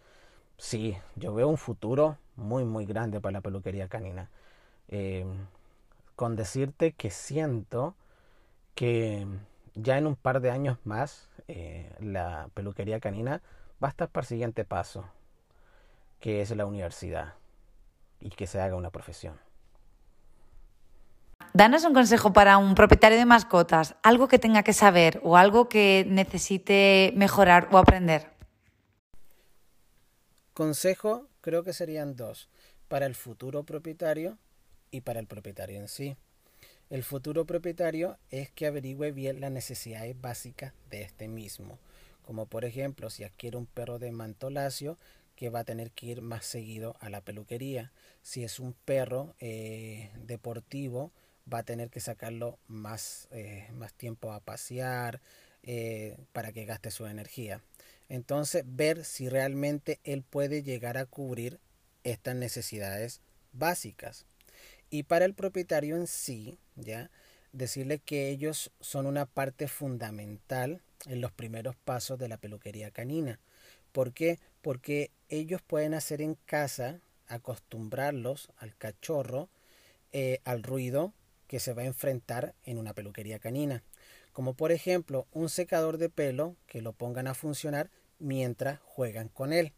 sí, 0.58 0.98
yo 1.16 1.34
veo 1.34 1.48
un 1.48 1.58
futuro 1.58 2.18
muy, 2.36 2.64
muy 2.66 2.86
grande 2.86 3.20
para 3.20 3.34
la 3.34 3.42
peluquería 3.42 3.88
canina. 3.88 4.30
Eh, 4.90 5.26
con 6.16 6.36
decirte 6.36 6.92
que 6.92 7.10
siento 7.10 7.96
que 8.76 9.26
ya 9.76 9.98
en 9.98 10.08
un 10.08 10.16
par 10.16 10.42
de 10.42 10.52
años 10.52 10.78
más 10.84 11.30
la 12.00 12.50
peluquería 12.54 13.00
canina 13.00 13.42
va 13.84 13.88
a 13.88 13.92
estar 13.92 14.10
para 14.10 14.24
el 14.24 14.28
siguiente 14.28 14.64
paso 14.64 15.06
que 16.22 16.42
es 16.42 16.52
la 16.52 16.66
universidad 16.66 17.34
y 18.22 18.30
que 18.30 18.48
se 18.48 18.62
haga 18.62 18.76
una 18.76 18.92
profesión. 18.92 19.38
Danos 21.54 21.84
un 21.84 21.94
consejo 21.94 22.32
para 22.32 22.58
un 22.58 22.76
propietario 22.76 23.18
de 23.18 23.26
mascotas, 23.26 23.96
algo 24.04 24.30
que 24.30 24.40
tenga 24.40 24.64
que 24.64 24.72
saber 24.72 25.20
o 25.24 25.36
algo 25.36 25.68
que 25.68 26.06
necesite 26.08 27.12
mejorar 27.18 27.68
o 27.72 27.78
aprender. 27.78 28.32
Consejo 30.54 31.28
creo 31.42 31.64
que 31.64 31.74
serían 31.74 32.16
dos, 32.16 32.50
para 32.88 33.06
el 33.06 33.16
futuro 33.16 33.64
propietario 33.64 34.38
y 34.92 35.02
para 35.02 35.20
el 35.20 35.28
propietario 35.28 35.80
en 35.80 35.88
sí. 35.88 36.16
El 36.92 37.04
futuro 37.04 37.46
propietario 37.46 38.18
es 38.32 38.52
que 38.52 38.68
averigüe 38.68 39.14
bien 39.14 39.40
las 39.40 39.50
necesidades 39.50 40.20
básicas 40.20 40.74
de 40.90 41.04
este 41.04 41.30
mismo, 41.30 41.80
como 42.22 42.48
por 42.48 42.66
ejemplo 42.66 43.10
si 43.10 43.24
adquiere 43.24 43.56
un 43.56 43.66
perro 43.66 43.98
de 43.98 44.12
manto 44.12 44.50
lacio, 44.50 44.98
que 45.38 45.50
va 45.50 45.60
a 45.60 45.64
tener 45.64 45.92
que 45.92 46.08
ir 46.08 46.22
más 46.22 46.46
seguido 46.46 46.98
a 47.00 47.10
la 47.10 47.22
peluquería. 47.22 47.94
Si 48.24 48.44
es 48.44 48.60
un 48.60 48.74
perro 48.74 49.36
eh, 49.40 50.12
deportivo, 50.18 51.14
va 51.52 51.60
a 51.60 51.64
tener 51.64 51.90
que 51.90 52.02
sacarlo 52.02 52.60
más, 52.68 53.30
eh, 53.32 53.70
más 53.72 53.94
tiempo 53.94 54.34
a 54.34 54.42
pasear 54.42 55.22
eh, 55.64 56.18
para 56.34 56.52
que 56.52 56.66
gaste 56.66 56.92
su 56.92 57.06
energía. 57.06 57.62
Entonces, 58.10 58.66
ver 58.68 59.06
si 59.06 59.30
realmente 59.30 60.02
él 60.04 60.24
puede 60.24 60.62
llegar 60.62 60.98
a 60.98 61.06
cubrir 61.06 61.58
estas 62.04 62.36
necesidades 62.36 63.22
básicas. 63.54 64.26
Y 64.94 65.04
para 65.04 65.24
el 65.24 65.34
propietario 65.34 65.96
en 65.96 66.06
sí, 66.06 66.60
ya 66.82 67.10
decirle 67.52 68.00
que 68.00 68.30
ellos 68.30 68.72
son 68.80 69.06
una 69.06 69.26
parte 69.26 69.68
fundamental 69.68 70.82
en 71.06 71.22
los 71.22 71.32
primeros 71.32 71.76
pasos 71.76 72.18
de 72.20 72.28
la 72.28 72.38
peluquería 72.38 72.92
canina. 72.92 73.40
¿Por 73.92 74.14
qué? 74.14 74.40
Porque 74.62 75.12
ellos 75.30 75.62
pueden 75.62 75.94
hacer 75.94 76.22
en 76.22 76.36
casa, 76.46 77.02
acostumbrarlos 77.28 78.50
al 78.58 78.76
cachorro, 78.76 79.50
eh, 80.12 80.40
al 80.44 80.64
ruido 80.64 81.14
que 81.48 81.60
se 81.60 81.74
va 81.74 81.82
a 81.82 81.86
enfrentar 81.86 82.56
en 82.64 82.78
una 82.78 82.94
peluquería 82.94 83.40
canina. 83.40 83.84
Como 84.32 84.54
por 84.54 84.72
ejemplo 84.72 85.28
un 85.32 85.50
secador 85.50 85.98
de 85.98 86.10
pelo 86.10 86.56
que 86.68 86.82
lo 86.82 86.94
pongan 86.94 87.28
a 87.28 87.34
funcionar 87.34 87.90
mientras 88.20 88.80
juegan 88.80 89.28
con 89.28 89.52
él. 89.52 89.74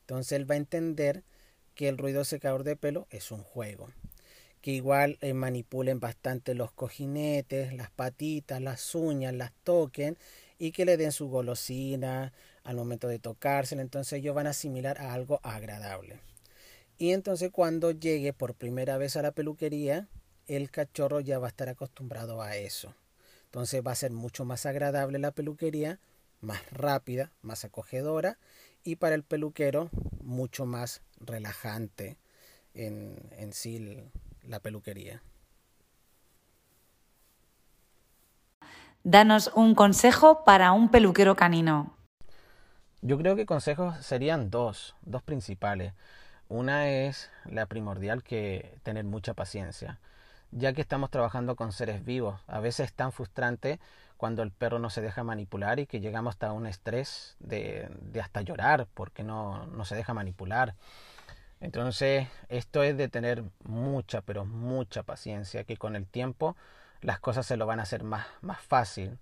Entonces 0.00 0.32
él 0.32 0.48
va 0.48 0.54
a 0.54 0.58
entender 0.58 1.24
que 1.74 1.88
el 1.88 1.98
ruido 1.98 2.24
secador 2.24 2.62
de 2.62 2.76
pelo 2.76 3.08
es 3.10 3.32
un 3.32 3.42
juego. 3.42 3.90
Que 4.66 4.72
igual 4.72 5.16
eh, 5.20 5.32
manipulen 5.32 6.00
bastante 6.00 6.52
los 6.52 6.72
cojinetes, 6.72 7.72
las 7.74 7.88
patitas, 7.88 8.60
las 8.60 8.96
uñas, 8.96 9.32
las 9.32 9.52
toquen 9.62 10.18
y 10.58 10.72
que 10.72 10.84
le 10.84 10.96
den 10.96 11.12
su 11.12 11.28
golosina, 11.28 12.32
al 12.64 12.74
momento 12.74 13.06
de 13.06 13.20
tocársela, 13.20 13.80
entonces 13.80 14.14
ellos 14.14 14.34
van 14.34 14.48
a 14.48 14.50
asimilar 14.50 15.00
a 15.00 15.14
algo 15.14 15.38
agradable. 15.44 16.18
Y 16.98 17.12
entonces 17.12 17.52
cuando 17.52 17.92
llegue 17.92 18.32
por 18.32 18.56
primera 18.56 18.98
vez 18.98 19.14
a 19.14 19.22
la 19.22 19.30
peluquería, 19.30 20.08
el 20.48 20.68
cachorro 20.72 21.20
ya 21.20 21.38
va 21.38 21.46
a 21.46 21.50
estar 21.50 21.68
acostumbrado 21.68 22.42
a 22.42 22.56
eso. 22.56 22.92
Entonces 23.44 23.86
va 23.86 23.92
a 23.92 23.94
ser 23.94 24.10
mucho 24.10 24.44
más 24.44 24.66
agradable 24.66 25.20
la 25.20 25.30
peluquería, 25.30 26.00
más 26.40 26.68
rápida, 26.72 27.30
más 27.40 27.64
acogedora 27.64 28.36
y 28.82 28.96
para 28.96 29.14
el 29.14 29.22
peluquero 29.22 29.90
mucho 30.24 30.66
más 30.66 31.02
relajante 31.20 32.16
en, 32.74 33.16
en 33.38 33.52
sí 33.52 34.02
la 34.48 34.60
peluquería. 34.60 35.22
Danos 39.04 39.52
un 39.54 39.74
consejo 39.74 40.42
para 40.44 40.72
un 40.72 40.90
peluquero 40.90 41.36
canino. 41.36 41.96
Yo 43.02 43.16
creo 43.18 43.36
que 43.36 43.46
consejos 43.46 43.96
serían 44.04 44.50
dos, 44.50 44.96
dos 45.02 45.22
principales. 45.22 45.92
Una 46.48 46.88
es 46.88 47.30
la 47.44 47.66
primordial 47.66 48.24
que 48.24 48.78
tener 48.82 49.04
mucha 49.04 49.34
paciencia, 49.34 50.00
ya 50.50 50.72
que 50.72 50.80
estamos 50.80 51.10
trabajando 51.10 51.54
con 51.54 51.70
seres 51.70 52.04
vivos. 52.04 52.40
A 52.48 52.58
veces 52.58 52.86
es 52.86 52.92
tan 52.94 53.12
frustrante 53.12 53.78
cuando 54.16 54.42
el 54.42 54.50
perro 54.50 54.78
no 54.78 54.90
se 54.90 55.02
deja 55.02 55.22
manipular 55.22 55.78
y 55.78 55.86
que 55.86 56.00
llegamos 56.00 56.34
hasta 56.34 56.52
un 56.52 56.66
estrés 56.66 57.36
de, 57.38 57.88
de 58.00 58.20
hasta 58.20 58.40
llorar 58.40 58.88
porque 58.94 59.22
no, 59.22 59.66
no 59.66 59.84
se 59.84 59.94
deja 59.94 60.14
manipular. 60.14 60.74
Entonces, 61.60 62.28
esto 62.48 62.82
es 62.82 62.96
de 62.96 63.08
tener 63.08 63.42
mucha, 63.64 64.20
pero 64.20 64.44
mucha 64.44 65.02
paciencia, 65.02 65.64
que 65.64 65.76
con 65.76 65.96
el 65.96 66.06
tiempo 66.06 66.56
las 67.00 67.18
cosas 67.20 67.46
se 67.46 67.56
lo 67.56 67.66
van 67.66 67.80
a 67.80 67.84
hacer 67.84 68.04
más, 68.04 68.26
más 68.42 68.60
fácil. 68.60 69.18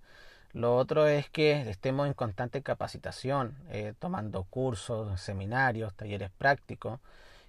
Lo 0.53 0.75
otro 0.77 1.07
es 1.07 1.29
que 1.29 1.69
estemos 1.69 2.07
en 2.07 2.13
constante 2.13 2.61
capacitación, 2.61 3.55
eh, 3.69 3.93
tomando 3.99 4.43
cursos, 4.43 5.19
seminarios, 5.21 5.93
talleres 5.95 6.31
prácticos, 6.37 6.99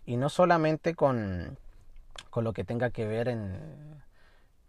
y 0.06 0.16
no 0.16 0.28
solamente 0.28 0.94
con, 0.94 1.58
con 2.30 2.44
lo 2.44 2.52
que 2.52 2.64
tenga 2.64 2.90
que 2.90 3.06
ver 3.06 3.28
en, 3.28 4.02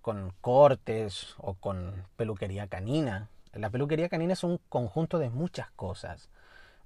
con 0.02 0.34
cortes 0.42 1.36
o 1.38 1.56
con 1.56 2.06
peluquería 2.16 2.68
canina. 2.68 3.30
La 3.54 3.70
peluquería 3.70 4.10
canina 4.10 4.34
es 4.34 4.44
un 4.44 4.60
conjunto 4.70 5.20
de 5.20 5.30
muchas 5.30 5.70
cosas 5.72 6.30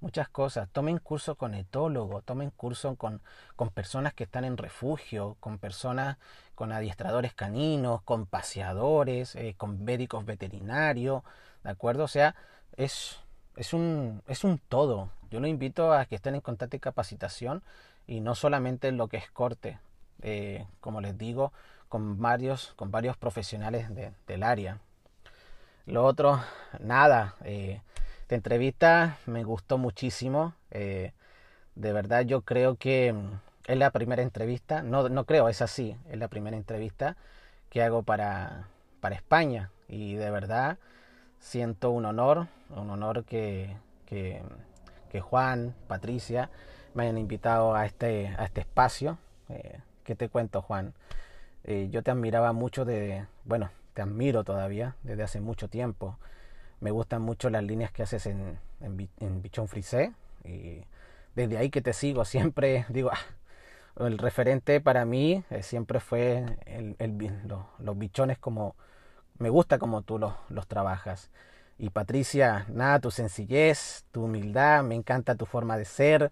muchas 0.01 0.27
cosas. 0.27 0.67
Tomen 0.69 0.97
curso 0.97 1.35
con 1.35 1.53
etólogo, 1.53 2.21
tomen 2.21 2.49
curso 2.49 2.95
con, 2.95 3.21
con 3.55 3.69
personas 3.69 4.13
que 4.13 4.25
están 4.25 4.43
en 4.43 4.57
refugio, 4.57 5.37
con 5.39 5.59
personas, 5.59 6.17
con 6.55 6.71
adiestradores 6.71 7.33
caninos, 7.33 8.01
con 8.01 8.25
paseadores, 8.25 9.35
eh, 9.35 9.55
con 9.57 9.83
médicos 9.83 10.25
veterinarios, 10.25 11.23
¿de 11.63 11.69
acuerdo? 11.69 12.03
O 12.03 12.09
sea, 12.09 12.35
es, 12.75 13.19
es, 13.55 13.73
un, 13.73 14.21
es 14.27 14.43
un 14.43 14.57
todo. 14.57 15.09
Yo 15.29 15.39
lo 15.39 15.47
invito 15.47 15.93
a 15.93 16.05
que 16.05 16.15
estén 16.15 16.35
en 16.35 16.41
contacto 16.41 16.75
y 16.75 16.79
capacitación 16.79 17.63
y 18.07 18.19
no 18.19 18.35
solamente 18.35 18.89
en 18.89 18.97
lo 18.97 19.07
que 19.07 19.17
es 19.17 19.29
corte, 19.31 19.79
eh, 20.21 20.67
como 20.81 20.99
les 20.99 21.17
digo, 21.17 21.53
con 21.87 22.19
varios, 22.19 22.73
con 22.75 22.91
varios 22.91 23.17
profesionales 23.17 23.87
del 24.27 24.43
área. 24.43 24.79
Lo 25.85 26.05
otro, 26.05 26.39
nada, 26.79 27.35
eh, 27.43 27.81
esta 28.31 28.37
entrevista 28.37 29.17
me 29.25 29.43
gustó 29.43 29.77
muchísimo. 29.77 30.53
Eh, 30.69 31.11
de 31.75 31.91
verdad 31.91 32.21
yo 32.21 32.43
creo 32.43 32.77
que 32.77 33.11
mm, 33.11 33.39
es 33.67 33.77
la 33.77 33.91
primera 33.91 34.21
entrevista, 34.21 34.83
no, 34.83 35.09
no 35.09 35.25
creo, 35.25 35.49
es 35.49 35.61
así, 35.61 35.97
es 36.09 36.17
la 36.17 36.29
primera 36.29 36.55
entrevista 36.55 37.17
que 37.69 37.83
hago 37.83 38.03
para, 38.03 38.69
para 39.01 39.15
España. 39.15 39.69
Y 39.89 40.15
de 40.15 40.31
verdad 40.31 40.77
siento 41.39 41.91
un 41.91 42.05
honor, 42.05 42.47
un 42.69 42.89
honor 42.89 43.25
que, 43.25 43.75
que, 44.05 44.41
Juan, 45.19 45.75
Patricia 45.89 46.49
me 46.93 47.03
hayan 47.03 47.17
invitado 47.17 47.75
a 47.75 47.85
este, 47.85 48.33
a 48.37 48.45
este 48.45 48.61
espacio. 48.61 49.17
Eh, 49.49 49.81
¿Qué 50.05 50.15
te 50.15 50.29
cuento, 50.29 50.61
Juan? 50.61 50.93
Eh, 51.65 51.89
yo 51.91 52.01
te 52.01 52.11
admiraba 52.11 52.53
mucho 52.53 52.85
de, 52.85 53.25
bueno, 53.43 53.71
te 53.93 54.01
admiro 54.01 54.45
todavía 54.45 54.95
desde 55.03 55.23
hace 55.23 55.41
mucho 55.41 55.67
tiempo 55.67 56.17
me 56.81 56.91
gustan 56.91 57.21
mucho 57.21 57.49
las 57.49 57.63
líneas 57.63 57.91
que 57.91 58.03
haces 58.03 58.25
en, 58.25 58.59
en, 58.81 59.41
Bichón 59.41 59.67
Frisé. 59.67 60.13
Y 60.43 60.83
desde 61.35 61.57
ahí 61.57 61.69
que 61.69 61.81
te 61.81 61.93
sigo, 61.93 62.25
siempre 62.25 62.85
digo, 62.89 63.11
ah, 63.13 64.05
el 64.05 64.17
referente 64.17 64.81
para 64.81 65.05
mí 65.05 65.43
eh, 65.49 65.63
siempre 65.63 65.99
fue 65.99 66.57
el, 66.65 66.95
los 67.79 67.97
bichones 67.97 68.37
como, 68.39 68.75
me 69.37 69.49
gusta 69.49 69.77
como 69.77 70.01
tú 70.01 70.19
los, 70.19 70.33
los 70.49 70.67
trabajas. 70.67 71.29
Y 71.77 71.89
Patricia, 71.91 72.65
nada, 72.69 72.99
tu 72.99 73.11
sencillez, 73.11 74.05
tu 74.11 74.25
humildad, 74.25 74.83
me 74.83 74.95
encanta 74.95 75.35
tu 75.35 75.45
forma 75.45 75.77
de 75.77 75.85
ser, 75.85 76.31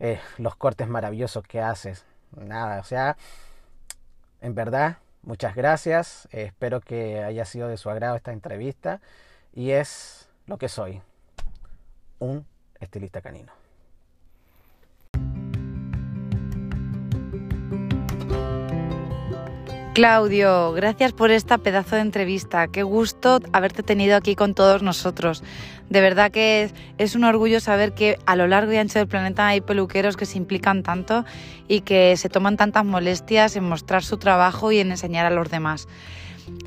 eh, 0.00 0.20
los 0.38 0.56
cortes 0.56 0.88
maravillosos 0.88 1.44
que 1.46 1.60
haces. 1.60 2.04
Nada, 2.36 2.80
o 2.80 2.84
sea, 2.84 3.16
en 4.40 4.54
verdad, 4.54 4.98
muchas 5.22 5.54
gracias. 5.54 6.28
Eh, 6.32 6.44
espero 6.44 6.80
que 6.80 7.22
haya 7.22 7.44
sido 7.44 7.68
de 7.68 7.76
su 7.76 7.90
agrado 7.90 8.16
esta 8.16 8.32
entrevista. 8.32 9.00
Y 9.54 9.70
es 9.70 10.28
lo 10.46 10.56
que 10.58 10.68
soy, 10.68 11.00
un 12.18 12.46
estilista 12.80 13.20
canino. 13.20 13.52
Claudio, 19.94 20.72
gracias 20.72 21.12
por 21.12 21.30
esta 21.30 21.58
pedazo 21.58 21.96
de 21.96 22.00
entrevista. 22.00 22.66
Qué 22.66 22.82
gusto 22.82 23.40
haberte 23.52 23.82
tenido 23.82 24.16
aquí 24.16 24.34
con 24.34 24.54
todos 24.54 24.82
nosotros. 24.82 25.44
De 25.90 26.00
verdad 26.00 26.30
que 26.30 26.70
es, 26.96 27.14
un 27.14 27.24
orgullo 27.24 27.60
saber 27.60 27.92
que 27.92 28.18
a 28.24 28.34
lo 28.34 28.46
largo 28.46 28.72
y 28.72 28.78
ancho 28.78 28.98
del 28.98 29.06
planeta 29.06 29.48
hay 29.48 29.60
peluqueros 29.60 30.16
que 30.16 30.24
se 30.24 30.38
implican 30.38 30.82
tanto 30.82 31.26
y 31.68 31.82
que 31.82 32.16
se 32.16 32.30
toman 32.30 32.56
tantas 32.56 32.86
molestias 32.86 33.54
en 33.56 33.64
mostrar 33.64 34.02
su 34.02 34.16
trabajo 34.16 34.72
y 34.72 34.78
en 34.78 34.92
enseñar 34.92 35.26
a 35.26 35.30
los 35.30 35.50
demás. 35.50 35.88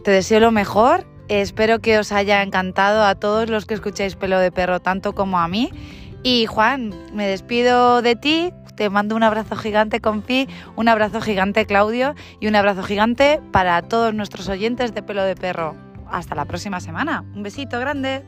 Te 0.04 0.12
deseo 0.12 0.40
lo 0.40 0.52
mejor. 0.52 1.15
Espero 1.28 1.80
que 1.80 1.98
os 1.98 2.12
haya 2.12 2.42
encantado 2.44 3.04
a 3.04 3.16
todos 3.16 3.50
los 3.50 3.66
que 3.66 3.74
escucháis 3.74 4.16
pelo 4.16 4.40
de 4.40 4.52
perro, 4.52 4.80
tanto 4.80 5.14
como 5.14 5.40
a 5.40 5.48
mí. 5.48 5.72
Y 6.24 6.46
Juan, 6.46 6.94
me 7.14 7.28
despido 7.28 8.02
de 8.02 8.16
ti 8.16 8.54
te 8.76 8.90
mando 8.90 9.16
un 9.16 9.24
abrazo 9.24 9.56
gigante, 9.56 10.02
Confi, 10.02 10.48
un 10.76 10.88
abrazo 10.88 11.22
gigante, 11.22 11.66
Claudio, 11.66 12.14
y 12.40 12.48
un 12.48 12.56
abrazo 12.56 12.84
gigante 12.84 13.40
para 13.52 13.82
todos 13.82 14.14
nuestros 14.14 14.50
oyentes 14.50 14.94
de 14.94 15.02
pelo 15.02 15.24
de 15.24 15.36
perro. 15.36 15.76
Hasta 16.12 16.36
la 16.36 16.46
próxima 16.46 16.80
semana. 16.80 17.24
Un 17.34 17.42
besito 17.42 17.80
grande. 17.80 18.24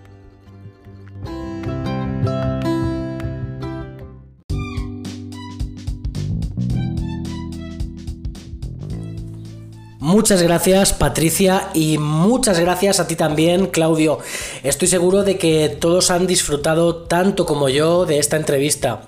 Muchas 10.07 10.41
gracias 10.41 10.93
Patricia 10.93 11.67
y 11.73 11.97
muchas 11.97 12.61
gracias 12.61 13.01
a 13.01 13.07
ti 13.07 13.17
también 13.17 13.67
Claudio. 13.67 14.19
Estoy 14.63 14.87
seguro 14.87 15.25
de 15.25 15.37
que 15.37 15.67
todos 15.67 16.11
han 16.11 16.27
disfrutado 16.27 16.95
tanto 16.95 17.45
como 17.45 17.67
yo 17.67 18.05
de 18.05 18.17
esta 18.17 18.37
entrevista. 18.37 19.01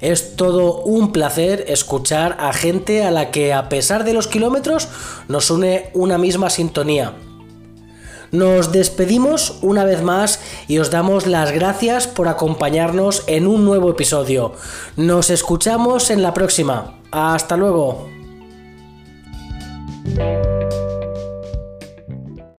Es 0.00 0.34
todo 0.34 0.78
un 0.82 1.12
placer 1.12 1.66
escuchar 1.68 2.36
a 2.40 2.52
gente 2.52 3.04
a 3.04 3.12
la 3.12 3.30
que 3.30 3.52
a 3.52 3.68
pesar 3.68 4.02
de 4.02 4.12
los 4.12 4.26
kilómetros 4.26 4.88
nos 5.28 5.52
une 5.52 5.88
una 5.94 6.18
misma 6.18 6.50
sintonía. 6.50 7.14
Nos 8.32 8.72
despedimos 8.72 9.58
una 9.62 9.84
vez 9.84 10.02
más 10.02 10.40
y 10.66 10.78
os 10.78 10.90
damos 10.90 11.28
las 11.28 11.52
gracias 11.52 12.08
por 12.08 12.26
acompañarnos 12.26 13.22
en 13.28 13.46
un 13.46 13.64
nuevo 13.64 13.88
episodio. 13.88 14.54
Nos 14.96 15.30
escuchamos 15.30 16.10
en 16.10 16.24
la 16.24 16.34
próxima. 16.34 16.98
Hasta 17.12 17.56
luego. 17.56 18.19
Thank 20.04 20.72
you. 20.72 20.89